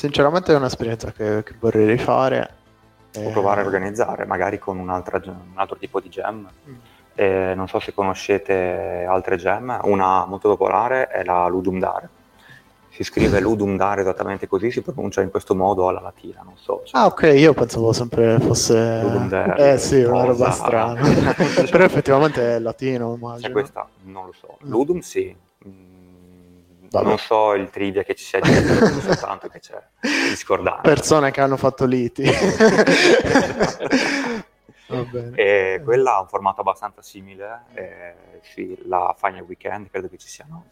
sinceramente 0.00 0.54
è 0.54 0.56
un'esperienza 0.56 1.12
che, 1.12 1.42
che 1.42 1.54
vorrei 1.60 1.86
rifare. 1.86 2.54
O 3.16 3.30
provare 3.30 3.60
a 3.60 3.64
organizzare, 3.64 4.24
magari 4.24 4.58
con 4.58 4.78
un 4.78 4.88
altro 4.88 5.76
tipo 5.76 6.00
di 6.00 6.08
gem. 6.08 6.48
Mm. 6.68 6.74
E 7.14 7.54
non 7.54 7.68
so 7.68 7.80
se 7.80 7.92
conoscete 7.92 9.04
altre 9.06 9.36
gem, 9.36 9.78
una 9.82 10.24
molto 10.24 10.48
popolare 10.48 11.08
è 11.08 11.22
la 11.24 11.46
Ludum 11.48 11.78
Dare 11.78 12.08
si 12.90 13.04
scrive 13.04 13.38
Ludum 13.40 13.76
Dare 13.76 14.00
esattamente 14.00 14.46
così, 14.48 14.70
si 14.70 14.82
pronuncia 14.82 15.20
in 15.22 15.30
questo 15.30 15.54
modo 15.54 15.88
alla 15.88 16.00
latina, 16.00 16.42
non 16.44 16.56
so. 16.56 16.82
Cioè... 16.84 17.00
Ah, 17.00 17.06
ok, 17.06 17.32
io 17.36 17.52
pensavo 17.54 17.92
sempre 17.92 18.38
fosse... 18.40 19.00
Ludum 19.02 19.28
Dare. 19.28 19.72
Eh 19.72 19.78
sì, 19.78 20.02
una 20.02 20.24
roba 20.24 20.50
strana. 20.50 21.00
Però 21.70 21.84
effettivamente 21.84 22.56
è 22.56 22.58
latino, 22.58 23.14
immagino. 23.14 23.42
Cioè 23.42 23.52
questa 23.52 23.88
non 24.04 24.26
lo 24.26 24.32
so. 24.32 24.56
Ludum 24.60 24.98
sì. 25.00 25.34
Mm, 26.98 27.02
non 27.02 27.18
so 27.18 27.54
il 27.54 27.70
trivia 27.70 28.02
che 28.02 28.14
ci 28.14 28.24
sia 28.24 28.40
dietro, 28.40 28.86
soltanto 29.00 29.48
che 29.48 29.60
c'è 29.60 29.80
discordanza. 30.00 30.82
Persone 30.82 31.30
che 31.30 31.40
hanno 31.40 31.56
fatto 31.56 31.84
liti. 31.86 32.24
e 35.34 35.80
quella 35.84 36.16
ha 36.16 36.20
un 36.20 36.28
formato 36.28 36.60
abbastanza 36.62 37.00
simile, 37.02 37.62
eh, 37.74 38.14
la 38.86 39.14
Final 39.18 39.42
Weekend 39.42 39.88
credo 39.90 40.08
che 40.08 40.16
ci 40.16 40.28
siano 40.28 40.64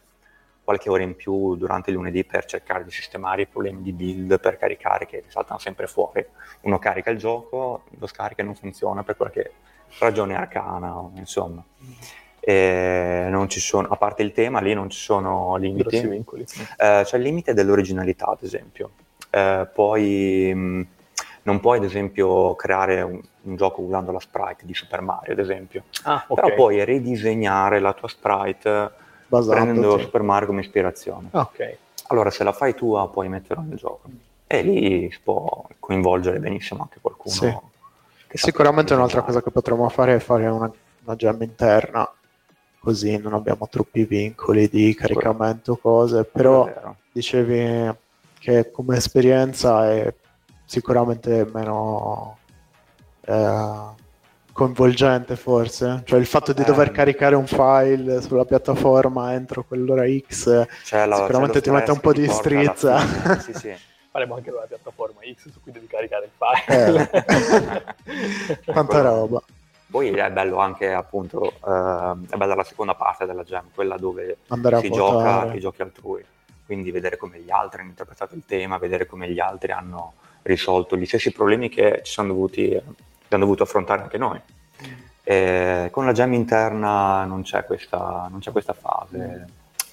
qualche 0.68 0.90
ora 0.90 1.02
in 1.02 1.16
più 1.16 1.56
durante 1.56 1.88
il 1.88 1.96
lunedì 1.96 2.24
per 2.24 2.44
cercare 2.44 2.84
di 2.84 2.90
sistemare 2.90 3.42
i 3.42 3.46
problemi 3.46 3.80
di 3.80 3.92
build 3.94 4.38
per 4.38 4.58
caricare 4.58 5.06
che 5.06 5.24
saltano 5.28 5.58
sempre 5.58 5.86
fuori. 5.86 6.22
Uno 6.62 6.78
carica 6.78 7.08
il 7.08 7.16
gioco, 7.16 7.84
lo 7.98 8.06
scarica 8.06 8.42
e 8.42 8.44
non 8.44 8.54
funziona 8.54 9.02
per 9.02 9.16
qualche 9.16 9.52
ragione 9.98 10.34
arcana, 10.34 11.10
insomma. 11.14 11.64
E 11.80 12.27
non 12.52 13.48
ci 13.48 13.60
sono, 13.60 13.88
a 13.88 13.96
parte 13.96 14.22
il 14.22 14.32
tema, 14.32 14.60
lì 14.60 14.72
non 14.74 14.88
ci 14.90 14.98
sono 14.98 15.56
limiti. 15.56 15.96
Eh, 15.96 17.02
c'è 17.04 17.16
il 17.16 17.22
limite 17.22 17.52
dell'originalità, 17.52 18.26
ad 18.26 18.42
esempio. 18.42 18.90
Eh, 19.30 19.68
poi 19.72 20.52
mh, 20.54 20.86
non 21.42 21.60
puoi, 21.60 21.78
ad 21.78 21.84
esempio, 21.84 22.54
creare 22.54 23.02
un, 23.02 23.20
un, 23.42 23.56
gioco 23.56 23.82
usando 23.82 24.12
la 24.12 24.20
sprite 24.20 24.64
di 24.64 24.74
Super 24.74 25.00
Mario, 25.00 25.32
ad 25.32 25.38
esempio. 25.38 25.84
Ah, 26.04 26.24
okay. 26.26 26.44
Però 26.44 26.54
puoi 26.54 26.84
ridisegnare 26.84 27.80
la 27.80 27.92
tua 27.92 28.08
sprite 28.08 28.90
Basato, 29.26 29.54
prendendo 29.54 29.98
Super 29.98 30.22
Mario 30.22 30.46
come 30.46 30.60
ispirazione. 30.60 31.28
Ah, 31.32 31.40
ok. 31.40 31.76
Allora, 32.08 32.30
se 32.30 32.44
la 32.44 32.52
fai 32.52 32.74
tua, 32.74 33.08
puoi 33.10 33.28
metterla 33.28 33.62
nel 33.62 33.76
gioco. 33.76 34.08
E 34.46 34.62
lì 34.62 35.10
si 35.10 35.18
può 35.22 35.66
coinvolgere 35.78 36.38
benissimo 36.38 36.82
anche 36.82 36.98
qualcuno. 37.00 37.34
Sì. 37.34 37.54
Sicuramente 38.32 38.94
un'altra 38.94 39.22
cosa 39.22 39.42
che 39.42 39.50
potremmo 39.50 39.88
fare 39.88 40.14
è 40.14 40.18
fare 40.18 40.46
una, 40.46 40.70
una 41.04 41.16
gem 41.16 41.42
interna, 41.42 42.10
così 42.78 43.16
non 43.18 43.34
abbiamo 43.34 43.68
troppi 43.68 44.04
vincoli 44.04 44.68
di 44.68 44.94
caricamento, 44.94 45.76
cose. 45.76 46.24
Però 46.24 46.70
dicevi 47.12 47.94
che 48.38 48.70
come 48.70 48.96
esperienza 48.96 49.90
è 49.90 50.12
sicuramente 50.64 51.48
meno... 51.52 52.38
Eh, 53.20 54.06
coinvolgente 54.58 55.36
forse, 55.36 56.02
cioè 56.04 56.18
il 56.18 56.26
fatto 56.26 56.52
di 56.52 56.64
dover 56.64 56.88
eh. 56.88 56.90
caricare 56.90 57.36
un 57.36 57.46
file 57.46 58.20
sulla 58.20 58.44
piattaforma 58.44 59.32
entro 59.32 59.62
quell'ora 59.62 60.04
X 60.04 60.66
cioè, 60.82 61.06
la, 61.06 61.14
sicuramente 61.14 61.60
ti 61.60 61.70
mette 61.70 61.92
un 61.92 62.00
po' 62.00 62.12
di 62.12 62.26
strizza. 62.26 62.98
sì, 63.38 63.52
sì. 63.52 63.72
Faremo 64.10 64.34
anche 64.34 64.50
la 64.50 64.64
piattaforma 64.66 65.20
X 65.32 65.48
su 65.52 65.60
cui 65.62 65.70
devi 65.70 65.86
caricare 65.86 66.24
il 66.24 66.30
file. 66.36 67.10
Eh. 67.12 68.64
Quanta 68.72 69.00
roba. 69.00 69.40
Poi 69.90 70.10
è 70.10 70.30
bello 70.30 70.58
anche 70.58 70.92
appunto, 70.92 71.50
eh, 71.50 72.26
è 72.30 72.36
bella 72.36 72.54
la 72.54 72.64
seconda 72.64 72.94
parte 72.94 73.24
della 73.24 73.42
jam, 73.42 73.66
quella 73.74 73.96
dove 73.96 74.38
Andare 74.48 74.80
si 74.80 74.90
gioca 74.90 75.52
i 75.54 75.60
giochi 75.60 75.80
altrui, 75.80 76.24
quindi 76.66 76.90
vedere 76.90 77.16
come 77.16 77.40
gli 77.40 77.50
altri 77.50 77.80
hanno 77.80 77.90
interpretato 77.90 78.34
il 78.34 78.44
tema, 78.46 78.76
vedere 78.76 79.06
come 79.06 79.30
gli 79.30 79.40
altri 79.40 79.72
hanno 79.72 80.12
risolto 80.42 80.96
gli 80.96 81.06
stessi 81.06 81.32
problemi 81.32 81.68
che 81.68 82.00
ci 82.04 82.12
sono 82.12 82.28
dovuti 82.28 82.80
abbiamo 83.24 83.44
dovuto 83.44 83.62
affrontare 83.62 84.02
anche 84.02 84.18
noi. 84.18 84.40
Eh, 85.22 85.88
con 85.90 86.06
la 86.06 86.12
gem 86.12 86.32
interna 86.32 87.24
non 87.24 87.42
c'è 87.42 87.64
questa, 87.64 88.28
non 88.30 88.40
c'è 88.40 88.50
questa 88.50 88.72
fase. 88.72 89.46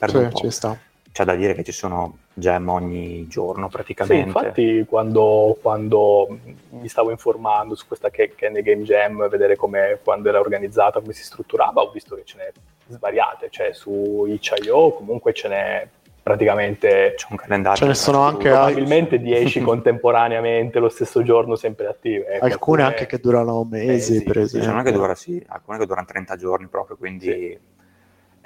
Sì, 0.05 0.35
ci 0.35 0.51
sta. 0.51 0.77
C'è 1.15 1.23
da 1.23 1.33
dire 1.33 1.53
che 1.53 1.63
ci 1.63 1.71
sono 1.71 2.17
gem 2.33 2.67
ogni 2.67 3.25
giorno 3.29 3.69
praticamente. 3.69 4.21
Sì, 4.21 4.27
infatti 4.27 4.85
quando, 4.85 5.57
quando 5.61 6.39
mi 6.71 6.89
stavo 6.89 7.09
informando 7.09 7.73
su 7.73 7.87
questa 7.87 8.09
Candy 8.09 8.61
Game 8.61 8.83
Jam, 8.83 9.29
vedere 9.29 9.55
come, 9.55 9.97
quando 10.03 10.27
era 10.27 10.41
organizzata, 10.41 10.99
come 10.99 11.13
si 11.13 11.23
strutturava, 11.23 11.83
ho 11.83 11.91
visto 11.91 12.15
che 12.15 12.23
ce 12.25 12.35
n'è 12.37 12.51
svariate, 12.89 13.47
cioè 13.49 13.71
su 13.71 14.25
itch.io 14.27 14.91
comunque 14.91 15.31
ce 15.31 15.47
n'è 15.47 15.87
praticamente 16.21 17.13
c'è 17.15 17.27
un 17.29 17.37
calendario. 17.37 17.77
Ce 17.77 17.85
ne 17.85 17.93
sono 17.93 18.19
anche 18.19 18.49
probabilmente 18.49 19.17
10 19.17 19.61
contemporaneamente 19.63 20.79
lo 20.79 20.89
stesso 20.89 21.23
giorno 21.23 21.55
sempre 21.55 21.87
attive. 21.87 22.25
Ecco, 22.25 22.43
alcune, 22.43 22.51
alcune 22.51 22.83
anche 22.83 23.05
che 23.05 23.19
durano 23.19 23.63
mesi, 23.63 24.17
eh, 24.17 24.23
per 24.23 24.39
esempio. 24.39 24.67
Alcune 24.69 24.83
che, 24.83 24.91
dura, 24.91 25.15
sì, 25.15 25.41
alcune 25.47 25.77
che 25.77 25.85
durano 25.85 26.07
30 26.07 26.35
giorni 26.35 26.67
proprio, 26.67 26.97
quindi 26.97 27.25
sì. 27.25 27.57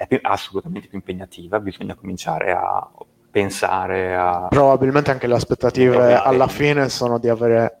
È 0.00 0.06
più, 0.06 0.18
assolutamente 0.22 0.88
più 0.88 0.96
impegnativa, 0.96 1.60
bisogna 1.60 1.94
cominciare 1.94 2.52
a 2.52 2.88
pensare 3.30 4.16
a... 4.16 4.46
Probabilmente 4.48 5.10
anche 5.10 5.26
le 5.26 5.34
aspettative 5.34 6.14
alla 6.14 6.48
fine 6.48 6.88
sono 6.88 7.18
di 7.18 7.28
avere, 7.28 7.80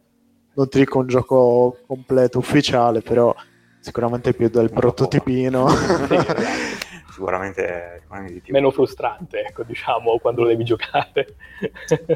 non 0.52 0.68
ti 0.68 0.80
dico 0.80 0.98
un 0.98 1.06
gioco 1.06 1.78
completo 1.86 2.36
ufficiale, 2.36 3.00
però 3.00 3.34
sicuramente 3.80 4.34
più 4.34 4.50
del 4.50 4.70
prototipino. 4.70 5.66
Esatto 6.10 6.88
sicuramente, 7.10 7.98
sicuramente 8.00 8.34
di 8.34 8.40
più. 8.40 8.52
Meno 8.52 8.70
frustrante, 8.70 9.40
ecco, 9.40 9.62
diciamo, 9.62 10.18
quando 10.18 10.42
lo 10.42 10.48
devi 10.48 10.64
giocare. 10.64 11.36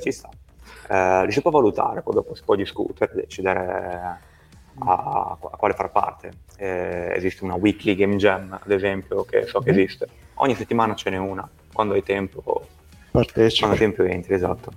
Ci 0.01 0.13
sta. 0.13 0.29
Eh, 0.89 1.27
si 1.31 1.41
può 1.43 1.51
valutare, 1.51 2.03
poi 2.03 2.15
dopo 2.15 2.35
si 2.35 2.43
può 2.43 2.55
discutere, 2.55 3.13
decidere 3.15 4.21
a, 4.79 5.37
a 5.41 5.57
quale 5.57 5.75
far 5.75 5.91
parte. 5.91 6.33
Eh, 6.57 7.13
esiste 7.15 7.45
una 7.45 7.55
weekly 7.55 7.95
game 7.95 8.17
jam, 8.17 8.59
ad 8.61 8.71
esempio, 8.71 9.25
che 9.25 9.47
so 9.47 9.61
che 9.61 9.73
mm 9.73 9.75
esiste. 9.75 10.09
Ogni 10.35 10.55
settimana 10.55 10.95
ce 10.95 11.11
n'è 11.11 11.17
una, 11.17 11.49
quando 11.73 11.95
hai 11.95 12.03
tempo 12.03 12.67
partecipi. 13.11 13.61
Quando 13.61 13.77
tempo 13.77 14.03
entri, 14.03 14.35
esatto. 14.35 14.73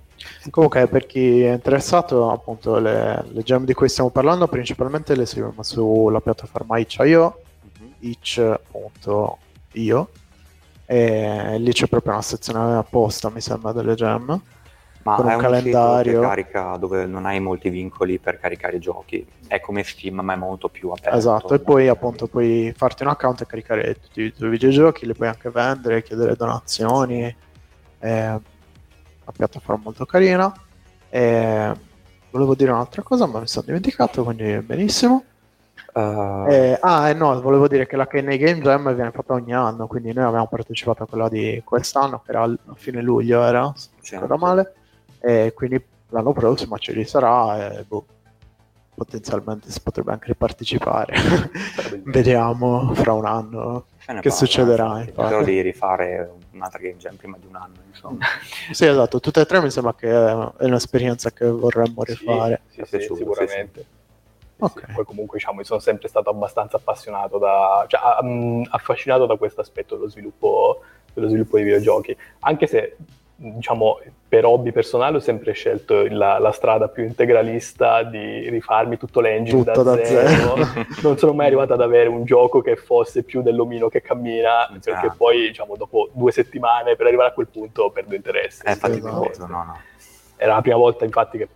Comunque, 0.50 0.88
per 0.88 1.06
chi 1.06 1.42
è 1.42 1.54
interessato, 1.54 2.30
appunto, 2.30 2.78
le, 2.80 3.24
le 3.32 3.44
gem 3.44 3.66
di 3.66 3.74
cui 3.74 3.90
stiamo 3.90 4.10
parlando, 4.10 4.48
principalmente 4.48 5.16
le 5.16 5.26
seguiamo 5.26 5.64
sulla 5.64 6.22
piattaforma 6.22 6.78
itch.io, 6.78 7.42
mm-hmm. 7.80 7.92
itch.io 8.00 9.38
io. 9.78 10.10
E 10.86 11.58
lì 11.60 11.72
c'è 11.74 11.88
proprio 11.88 12.14
una 12.14 12.22
sezione 12.22 12.78
apposta, 12.78 13.30
mi 13.30 13.42
sembra, 13.42 13.72
delle 13.72 13.96
gem. 13.96 14.40
Ma 15.08 15.16
con 15.16 15.26
un, 15.26 15.38
calendario. 15.38 16.20
carica 16.20 16.76
dove 16.78 17.06
non 17.06 17.26
hai 17.26 17.40
molti 17.40 17.70
vincoli 17.70 18.20
per 18.20 18.40
caricare 18.40 18.76
i 18.76 18.80
giochi. 18.80 19.26
È 19.48 19.60
come 19.62 19.84
Steam, 19.84 20.20
ma 20.20 20.34
è 20.34 20.36
molto 20.36 20.68
più 20.68 20.90
aperto. 20.90 21.18
Esatto, 21.18 21.54
e 21.54 21.60
poi 21.60 21.88
appunto 21.88 22.28
puoi 22.28 22.74
farti 22.76 23.04
un 23.04 23.10
account 23.10 23.42
e 23.42 23.46
caricare 23.46 24.00
tutti 24.00 24.22
i 24.22 24.34
tuoi 24.34 24.50
videogiochi, 24.50 25.06
li 25.06 25.14
puoi 25.14 25.30
anche 25.30 25.50
vendere, 25.50 26.04
chiedere 26.04 26.36
donazioni. 26.36 27.36
Eh, 28.00 28.28
una 28.28 28.42
piattaforma 29.36 29.84
molto 29.86 30.06
carina. 30.06 30.54
E 31.10 31.72
volevo 32.30 32.56
dire 32.56 32.72
un'altra 32.72 33.02
cosa, 33.02 33.26
ma 33.26 33.40
mi 33.40 33.48
sono 33.48 33.66
dimenticato, 33.66 34.24
quindi 34.24 34.60
benissimo. 34.60 35.24
Uh... 35.94 36.46
Eh, 36.48 36.78
ah, 36.82 37.12
no, 37.14 37.42
volevo 37.42 37.68
dire 37.68 37.88
che 37.88 37.96
la 37.96 38.06
KNA 38.06 38.36
Game 38.36 38.62
Jam 38.62 38.94
viene 38.94 39.12
fatta 39.12 39.34
ogni 39.34 39.54
anno, 39.54 39.88
quindi 39.88 40.14
noi 40.14 40.26
abbiamo 40.26 40.48
partecipato 40.48 41.04
a 41.04 41.08
quella 41.08 41.30
di 41.30 41.62
quest'anno, 41.64 42.22
che 42.24 42.32
era 42.32 42.44
a 42.44 42.58
fine 42.76 43.02
luglio, 43.02 43.44
era, 43.44 43.74
se 44.00 44.20
non 44.20 44.38
male, 44.40 44.74
e 45.20 45.54
quindi 45.54 45.84
l'anno 46.10 46.34
prossimo 46.34 46.78
ci 46.78 47.04
sarà 47.06 47.78
e 47.78 47.84
boh, 47.84 48.06
potenzialmente 48.98 49.70
si 49.70 49.80
potrebbe 49.82 50.12
anche 50.12 50.28
ripartecipare. 50.28 51.14
Vediamo 52.06 52.94
fra 52.96 53.14
un 53.14 53.26
anno 53.26 53.86
che 53.98 54.06
parla, 54.06 54.30
succederà. 54.32 55.04
Spero 55.08 55.44
di 55.44 55.62
rifare 55.62 56.32
un'altra 56.54 56.80
game 56.80 56.98
jam 56.98 57.16
prima 57.16 57.38
di 57.38 57.46
un 57.46 57.56
anno, 57.56 57.76
insomma. 57.88 58.26
sì, 58.72 58.86
esatto, 58.86 59.20
tutte 59.20 59.42
e 59.42 59.46
tre 59.46 59.62
mi 59.62 59.70
sembra 59.70 59.94
che 59.94 60.10
è 60.10 60.66
un'esperienza 60.66 61.32
che 61.32 61.48
vorremmo 61.48 62.04
rifare. 62.04 62.62
Sì, 62.70 62.82
sì, 62.86 63.00
sì 63.00 63.14
sicuramente. 63.16 63.86
Okay. 64.60 64.96
Poi 64.96 65.06
comunque 65.06 65.38
diciamo, 65.38 65.62
sono 65.64 65.80
sempre 65.80 66.08
stato 66.08 66.32
abbastanza 66.32 66.78
appassionato 66.78 67.38
da, 67.38 67.86
cioè, 67.88 68.00
um, 68.22 68.66
affascinato 68.68 69.28
da 69.28 69.36
questo 69.36 69.62
aspetto 69.62 69.96
dello 69.96 70.10
sviluppo, 70.10 70.82
dello 71.14 71.28
sviluppo 71.28 71.58
di 71.58 71.64
videogiochi, 71.64 72.18
anche 72.40 72.66
se 72.66 72.96
diciamo, 73.38 74.00
per 74.28 74.46
hobby 74.46 74.72
personale 74.72 75.18
ho 75.18 75.20
sempre 75.20 75.52
scelto 75.52 76.06
la, 76.10 76.40
la, 76.40 76.52
strada 76.52 76.88
più 76.88 77.04
integralista 77.04 78.02
di 78.02 78.50
rifarmi 78.50 78.98
tutto 78.98 79.22
l'engine 79.22 79.64
tutto 79.64 79.84
da, 79.84 79.96
da 79.96 80.06
zero. 80.06 80.28
zero. 80.28 80.86
non 81.04 81.18
sono 81.18 81.34
mai 81.34 81.46
arrivato 81.46 81.74
ad 81.74 81.82
avere 81.82 82.10
un 82.10 82.26
gioco 82.26 82.62
che 82.62 82.76
fosse 82.76 83.24
più 83.24 83.44
dell'omino 83.44 83.90
che 83.90 84.02
cammina, 84.02 84.68
esatto. 84.70 84.80
perché 84.84 85.14
poi 85.16 85.48
diciamo, 85.48 85.76
dopo 85.76 86.10
due 86.14 86.32
settimane 86.32 86.96
per 86.96 87.06
arrivare 87.06 87.30
a 87.30 87.34
quel 87.34 87.48
punto 87.48 87.92
perdo 87.92 88.16
interesse. 88.16 88.64
Eh, 88.66 88.72
infatti, 88.72 88.98
esatto. 88.98 89.46
no, 89.48 89.64
no. 89.64 89.78
Era 90.36 90.56
la 90.56 90.62
prima 90.62 90.78
volta 90.78 91.06
infatti 91.06 91.38
che 91.38 91.48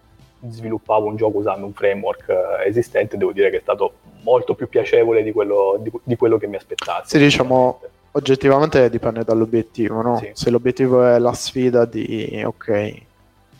sviluppavo 0.47 1.07
un 1.07 1.15
gioco 1.15 1.39
usando 1.39 1.65
un 1.65 1.73
framework 1.73 2.29
eh, 2.29 2.67
esistente, 2.67 3.17
devo 3.17 3.31
dire 3.31 3.49
che 3.49 3.57
è 3.57 3.61
stato 3.61 3.93
molto 4.21 4.53
più 4.53 4.69
piacevole 4.69 5.23
di 5.23 5.31
quello, 5.31 5.77
di, 5.79 5.91
di 6.03 6.15
quello 6.15 6.37
che 6.37 6.47
mi 6.47 6.57
aspettassi. 6.57 7.17
Sì, 7.17 7.17
diciamo 7.17 7.79
oggettivamente 8.11 8.89
dipende 8.89 9.23
dall'obiettivo, 9.23 10.01
no? 10.01 10.17
Sì. 10.17 10.31
Se 10.33 10.49
l'obiettivo 10.49 11.05
è 11.05 11.19
la 11.19 11.33
sfida 11.33 11.85
di, 11.85 12.41
ok, 12.45 13.01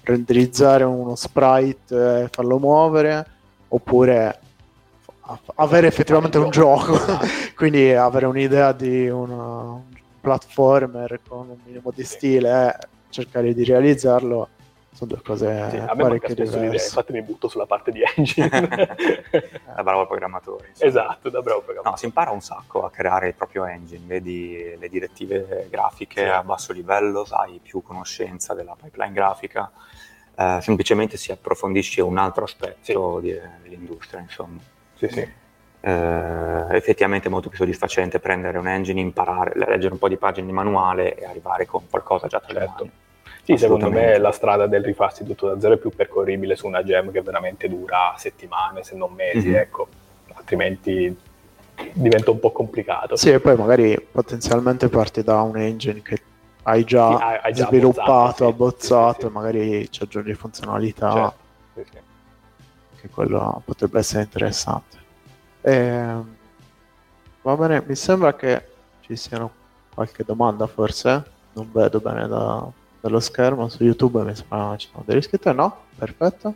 renderizzare 0.04 0.84
uno 0.84 1.16
sprite 1.16 2.24
e 2.24 2.30
farlo 2.32 2.60
muovere, 2.60 3.26
oppure 3.70 4.40
avere 5.56 5.88
effettivamente 5.88 6.38
un 6.38 6.50
gioco, 6.50 6.98
quindi 7.56 7.92
avere 7.94 8.26
un'idea 8.26 8.72
di 8.74 9.08
una, 9.08 9.62
un 9.62 9.82
platformer 10.20 11.20
con 11.28 11.50
un 11.50 11.58
minimo 11.66 11.92
di 11.94 12.04
stile 12.04 12.68
e 12.68 12.88
cercare 13.10 13.54
di 13.54 13.64
realizzarlo 13.64 14.50
sono 14.94 15.12
due 15.12 15.22
cose 15.22 15.70
sì, 15.70 15.78
a 15.78 15.94
me 15.96 16.04
manca 16.04 16.30
spesso 16.30 16.60
l'idea, 16.60 16.74
infatti 16.74 17.14
mi 17.14 17.22
butto 17.22 17.48
sulla 17.48 17.66
parte 17.66 17.92
di 17.92 18.04
engine. 18.16 18.50
da 19.74 19.84
bravo 19.84 20.06
programmatore. 20.06 20.68
Insomma. 20.70 20.90
Esatto, 20.90 21.30
da 21.30 21.42
bravo 21.42 21.62
programmatore. 21.62 21.92
No, 21.92 21.98
si 21.98 22.06
impara 22.06 22.32
un 22.32 22.42
sacco 22.42 22.84
a 22.84 22.92
creare 22.92 23.30
il 23.30 23.34
proprio 23.34 23.66
engine, 23.66 24.06
vedi 24.06 24.76
le 24.78 24.90
direttive 24.90 25.68
grafiche 25.70 26.24
sì. 26.24 26.30
a 26.30 26.44
basso 26.44 26.74
livello, 26.74 27.26
hai 27.30 27.60
più 27.64 27.82
conoscenza 27.82 28.54
della 28.54 28.76
pipeline 28.80 29.14
grafica, 29.14 29.72
eh, 30.36 30.60
semplicemente 30.62 31.16
si 31.16 31.32
approfondisce 31.32 32.02
un 32.02 32.18
altro 32.18 32.44
aspetto 32.44 33.22
sì. 33.22 33.28
di, 33.28 33.40
dell'industria, 33.64 34.20
insomma. 34.20 34.60
Sì, 34.96 35.08
sì. 35.08 35.40
Eh, 35.84 36.66
effettivamente 36.72 37.28
è 37.28 37.32
molto 37.32 37.48
più 37.48 37.58
soddisfacente 37.58 38.20
prendere 38.20 38.58
un 38.58 38.68
engine, 38.68 39.00
imparare, 39.00 39.54
leggere 39.56 39.94
un 39.94 40.00
po' 40.00 40.10
di 40.10 40.18
pagine 40.18 40.46
di 40.46 40.52
manuale 40.52 41.16
e 41.16 41.26
arrivare 41.26 41.66
con 41.66 41.90
qualcosa 41.90 42.28
già 42.28 42.40
tra 42.40 42.54
le 42.54 42.60
certo. 42.60 42.84
mani. 42.84 42.92
Sì, 43.52 43.58
secondo 43.58 43.90
me 43.90 44.18
la 44.18 44.32
strada 44.32 44.68
del 44.68 44.84
rifarsi 44.84 45.24
tutto 45.24 45.48
da 45.48 45.60
zero 45.60 45.76
è 45.76 45.78
più 45.78 45.90
percorribile 45.90 46.56
su 46.56 46.68
una 46.68 46.84
gem 46.84 47.12
che 47.12 47.22
veramente 47.22 47.68
dura 47.70 48.14
settimane, 48.18 48.84
se 48.84 48.96
non 48.96 49.14
mesi, 49.14 49.48
mm-hmm. 49.48 49.60
ecco, 49.60 49.88
altrimenti 50.34 51.18
diventa 51.94 52.32
un 52.32 52.40
po' 52.40 52.52
complicato. 52.52 53.16
Sì, 53.16 53.30
e 53.30 53.40
poi 53.40 53.56
magari 53.56 54.00
potenzialmente 54.00 54.90
parti 54.90 55.24
da 55.24 55.42
un 55.42 55.58
engine 55.58 56.02
che 56.02 56.18
hai 56.64 56.84
già, 56.84 57.18
sì, 57.18 57.24
hai, 57.24 57.40
hai 57.44 57.54
già 57.54 57.66
sviluppato, 57.68 58.48
abbozzato, 58.48 59.14
sì, 59.14 59.22
sì, 59.22 59.28
e 59.28 59.30
magari 59.30 59.92
ci 59.92 60.04
aggiungi 60.04 60.34
funzionalità. 60.34 61.34
Certo. 61.74 62.10
Che 63.02 63.10
quello 63.10 63.62
potrebbe 63.66 64.00
essere 64.00 64.22
interessante. 64.22 64.98
E, 65.62 65.74
ehm, 65.74 66.36
va 67.42 67.58
bene, 67.58 67.84
mi 67.86 67.96
sembra 67.96 68.36
che 68.36 68.64
ci 69.02 69.16
siano 69.16 69.52
qualche 69.94 70.24
domanda 70.24 70.68
forse, 70.68 71.24
non 71.54 71.70
vedo 71.72 72.00
bene 72.00 72.28
da, 72.28 72.72
dallo 73.02 73.20
schermo 73.20 73.68
su 73.68 73.84
YouTube 73.84 74.24
mi 74.24 74.36
sembra 74.36 74.76
ci 74.78 74.88
sono 74.90 75.04
delle 75.06 75.20
iscritte, 75.20 75.52
no? 75.52 75.86
Perfetto. 75.98 76.54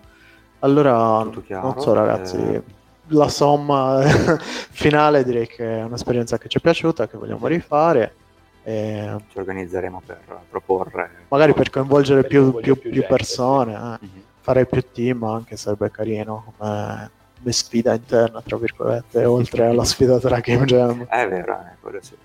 Allora, 0.59 1.23
non 1.23 1.75
so 1.79 1.93
ragazzi, 1.93 2.37
eh... 2.37 2.63
la 3.07 3.27
somma 3.27 4.01
finale 4.71 5.23
direi 5.23 5.47
che 5.47 5.79
è 5.79 5.83
un'esperienza 5.83 6.37
che 6.37 6.47
ci 6.47 6.59
è 6.59 6.61
piaciuta, 6.61 7.07
che 7.07 7.17
vogliamo 7.17 7.47
rifare. 7.47 8.15
E... 8.63 9.15
Ci 9.29 9.37
organizzeremo 9.37 10.01
per 10.05 10.19
proporre... 10.49 11.25
Magari 11.27 11.53
per 11.53 11.69
coinvolgere 11.69 12.21
per 12.21 12.29
più, 12.29 12.55
più, 12.55 12.79
più, 12.79 12.91
più 12.91 13.05
persone, 13.05 13.73
eh. 13.73 14.05
mm-hmm. 14.05 14.21
fare 14.41 14.65
più 14.65 14.83
team 14.91 15.23
anche 15.23 15.57
sarebbe 15.57 15.91
carino 15.91 16.53
come, 16.57 17.11
come 17.37 17.51
sfida 17.51 17.93
interna, 17.93 18.41
tra 18.41 18.57
virgolette, 18.57 19.25
oltre 19.25 19.67
alla 19.67 19.83
sfida 19.83 20.17
tra 20.19 20.39
Game 20.39 20.65
Jam. 20.65 21.05
È 21.05 21.27
vero, 21.27 21.53
eh, 21.53 21.75
quello 21.79 21.99
sì. 22.01 22.15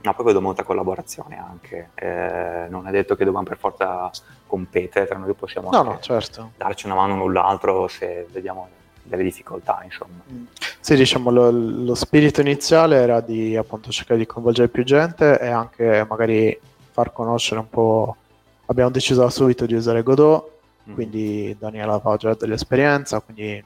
No, 0.00 0.14
poi 0.14 0.24
vedo 0.26 0.40
molta 0.40 0.62
collaborazione 0.62 1.38
anche, 1.38 1.90
eh, 1.94 2.66
non 2.68 2.86
è 2.86 2.90
detto 2.90 3.16
che 3.16 3.24
dobbiamo 3.24 3.44
per 3.44 3.58
forza 3.58 4.10
competere 4.46 5.06
tra 5.06 5.18
noi, 5.18 5.34
possiamo 5.34 5.70
no, 5.70 5.82
no, 5.82 5.98
certo. 6.00 6.52
darci 6.56 6.86
una 6.86 6.94
mano 6.94 7.16
l'un 7.16 7.32
l'altro 7.32 7.88
se 7.88 8.26
vediamo 8.30 8.68
delle 9.02 9.24
difficoltà, 9.24 9.80
insomma. 9.82 10.22
Mm. 10.30 10.44
Sì, 10.80 10.94
diciamo, 10.94 11.30
lo, 11.30 11.50
lo, 11.50 11.94
spirito 11.94 12.40
iniziale 12.40 12.96
era 12.96 13.20
di 13.20 13.56
appunto 13.56 13.90
cercare 13.90 14.18
di 14.18 14.26
coinvolgere 14.26 14.68
più 14.68 14.84
gente 14.84 15.38
e 15.40 15.48
anche 15.48 16.06
magari 16.08 16.58
far 16.90 17.12
conoscere 17.12 17.60
un 17.60 17.68
po'... 17.68 18.16
Abbiamo 18.66 18.90
deciso 18.90 19.22
da 19.22 19.30
subito 19.30 19.64
di 19.64 19.74
usare 19.74 20.02
Godot, 20.02 20.50
mm. 20.90 20.94
quindi 20.94 21.56
Daniela 21.58 21.94
aveva 21.94 22.16
già 22.16 22.34
dell'esperienza, 22.34 23.20
quindi 23.20 23.64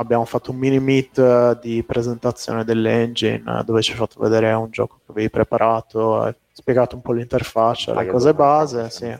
abbiamo 0.00 0.24
fatto 0.24 0.50
un 0.50 0.56
mini 0.56 0.80
meet 0.80 1.18
eh, 1.18 1.58
di 1.60 1.82
presentazione 1.84 2.64
dell'engine 2.64 3.42
eh, 3.46 3.64
dove 3.64 3.82
ci 3.82 3.92
ha 3.92 3.96
fatto 3.96 4.18
vedere 4.20 4.52
un 4.52 4.70
gioco 4.70 4.96
che 4.96 5.12
avevi 5.12 5.30
preparato, 5.30 6.34
spiegato 6.52 6.96
un 6.96 7.02
po' 7.02 7.12
l'interfaccia, 7.12 7.94
le 7.94 8.06
cose 8.06 8.34
base. 8.34 8.90
Sì. 8.90 9.14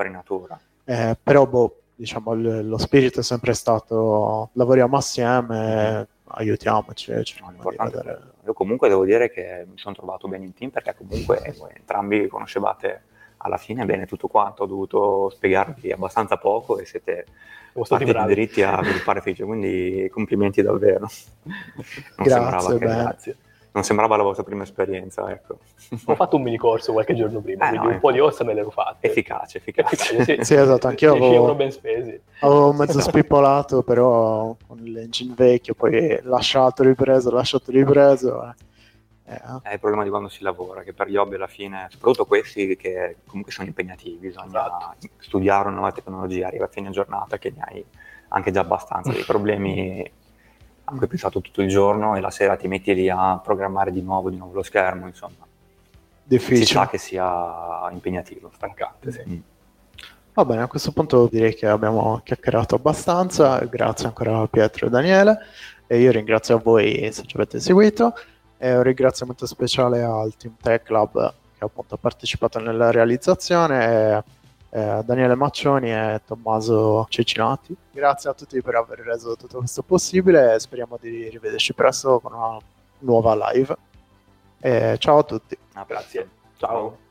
Eh, 0.85 1.17
però 1.23 1.47
boh, 1.47 1.77
diciamo, 1.95 2.35
l- 2.35 2.67
lo 2.67 2.79
spirito 2.79 3.21
è 3.21 3.23
sempre 3.23 3.53
stato 3.53 4.49
lavoriamo 4.55 4.97
assieme, 4.97 6.09
aiutiamoci. 6.29 7.13
Io 8.47 8.53
comunque 8.55 8.89
devo 8.89 9.05
dire 9.05 9.31
che 9.31 9.67
mi 9.71 9.77
sono 9.77 9.95
trovato 9.95 10.27
bene 10.27 10.47
in 10.47 10.55
team 10.55 10.71
perché 10.71 10.95
comunque 10.97 11.55
voi 11.59 11.73
entrambi 11.77 12.27
conoscevate 12.27 13.03
alla 13.43 13.57
fine 13.57 13.85
bene 13.85 14.07
tutto 14.07 14.29
quanto, 14.29 14.65
ho 14.65 14.67
dovuto 14.67 15.31
spiegarvi 15.31 15.93
abbastanza 15.93 16.37
poco 16.37 16.79
e 16.79 16.85
siete 16.85 17.27
stati 17.83 18.05
dritti 18.05 18.63
a 18.63 18.81
sviluppare 18.83 19.21
feature, 19.21 19.47
quindi 19.47 20.09
complimenti 20.13 20.63
davvero. 20.63 21.09
Non 21.43 22.27
grazie, 22.27 22.79
che, 22.79 22.79
grazie. 22.79 23.37
Non 23.73 23.85
sembrava 23.85 24.17
la 24.17 24.25
vostra 24.25 24.43
prima 24.43 24.65
esperienza, 24.65 25.31
ecco. 25.31 25.59
Ho 26.07 26.15
fatto 26.17 26.37
un 26.37 26.43
mini 26.43 26.57
corso 26.57 26.93
qualche 26.93 27.15
giorno 27.15 27.41
prima, 27.41 27.67
eh, 27.67 27.69
quindi 27.69 27.87
no, 27.87 27.93
un 27.93 28.01
po' 28.01 28.13
di 28.13 28.19
ossa 28.19 28.45
me 28.45 28.53
l'ero 28.53 28.71
fatte. 28.71 29.07
Efficace, 29.07 29.59
efficace. 29.59 29.95
efficace 30.19 30.25
sì. 30.25 30.45
sì, 30.45 30.55
esatto, 30.55 30.89
anch'io 30.89 31.15
avevo, 31.15 31.55
ben 31.55 31.71
spesi. 31.71 32.21
avevo 32.41 32.73
mezzo 32.75 32.99
esatto. 32.99 33.17
spippolato, 33.17 33.83
però 33.83 34.55
con 34.67 34.79
l'engine 34.83 35.35
vecchio, 35.37 35.75
poi 35.75 36.19
lasciato, 36.25 36.83
ripreso, 36.83 37.31
lasciato, 37.31 37.71
ripreso. 37.71 38.45
Eh. 38.45 38.69
È 39.63 39.73
il 39.73 39.79
problema 39.79 40.03
di 40.03 40.11
quando 40.11 40.29
si 40.29 40.43
lavora, 40.43 40.83
che 40.83 40.93
per 40.93 41.09
gli 41.09 41.17
hobby 41.17 41.37
alla 41.37 41.47
fine, 41.47 41.87
soprattutto 41.91 42.27
questi 42.27 42.77
che 42.77 43.19
comunque 43.27 43.53
sono 43.53 43.69
impegnativi, 43.69 44.17
bisogna 44.17 44.47
esatto. 44.47 45.09
studiare 45.19 45.69
una 45.69 45.77
nuova 45.77 45.93
tecnologia, 45.93 46.49
arriva 46.49 46.65
a 46.65 46.69
fine 46.69 46.91
giornata 46.91 47.39
che 47.39 47.53
ne 47.55 47.63
hai 47.67 47.85
anche 48.29 48.51
già 48.51 48.61
abbastanza 48.61 49.13
dei 49.13 49.25
problemi 49.25 50.01
a 50.85 50.91
cui 50.91 51.01
hai 51.01 51.07
pensato 51.07 51.41
tutto 51.41 51.63
il 51.63 51.69
giorno 51.69 52.17
e 52.17 52.21
la 52.21 52.31
sera 52.31 52.57
ti 52.57 52.67
metti 52.67 52.93
lì 52.95 53.09
a 53.09 53.39
programmare 53.43 53.93
di 53.93 54.03
nuovo, 54.03 54.31
di 54.31 54.37
nuovo 54.37 54.55
lo 54.55 54.63
schermo, 54.63 55.07
insomma. 55.07 55.47
Difficile. 56.25 56.65
Si 56.65 56.73
sa 56.73 56.89
che 56.89 56.99
sia 56.99 57.89
impegnativo. 57.91 58.51
Stancante, 58.55 59.13
sì. 59.13 59.23
Mm. 59.29 59.41
Va 60.33 60.45
bene, 60.45 60.63
a 60.63 60.67
questo 60.69 60.93
punto 60.93 61.29
direi 61.31 61.55
che 61.55 61.67
abbiamo 61.67 62.21
chiacchierato 62.25 62.77
abbastanza, 62.77 63.59
grazie 63.65 64.07
ancora 64.07 64.39
a 64.39 64.47
Pietro 64.47 64.87
e 64.87 64.91
Daniele 64.91 65.39
e 65.89 65.99
io 65.99 66.13
ringrazio 66.13 66.57
a 66.57 66.61
voi 66.61 67.11
se 67.13 67.25
ci 67.27 67.37
avete 67.37 67.59
seguito. 67.59 68.15
E 68.63 68.77
un 68.77 68.83
ringraziamento 68.83 69.47
speciale 69.47 70.03
al 70.03 70.37
Team 70.37 70.55
Tech 70.61 70.83
Club 70.83 71.35
che 71.57 71.65
appunto 71.65 71.95
ha 71.95 71.99
partecipato 71.99 72.59
nella 72.59 72.91
realizzazione. 72.91 73.87
E, 73.87 74.23
eh, 74.71 75.03
Daniele 75.05 75.35
Maccioni 75.35 75.91
e 75.93 76.21
Tommaso 76.25 77.07
Cecinati. 77.09 77.77
Grazie 77.91 78.31
a 78.31 78.35
tutti 78.35 78.61
per 78.63 78.77
aver 78.77 79.01
reso 79.01 79.37
tutto 79.37 79.59
questo 79.59 79.83
possibile 79.83 80.55
e 80.55 80.61
speriamo 80.61 80.97
di 81.01 81.29
rivederci 81.29 81.75
presto 81.75 82.21
con 82.21 82.33
una 82.33 82.59
nuova 83.01 83.51
live. 83.51 83.77
E 84.61 84.97
ciao 84.99 85.19
a 85.19 85.23
tutti. 85.25 85.57
Ah, 85.73 85.85
grazie. 85.87 86.29
Ciao. 86.57 87.09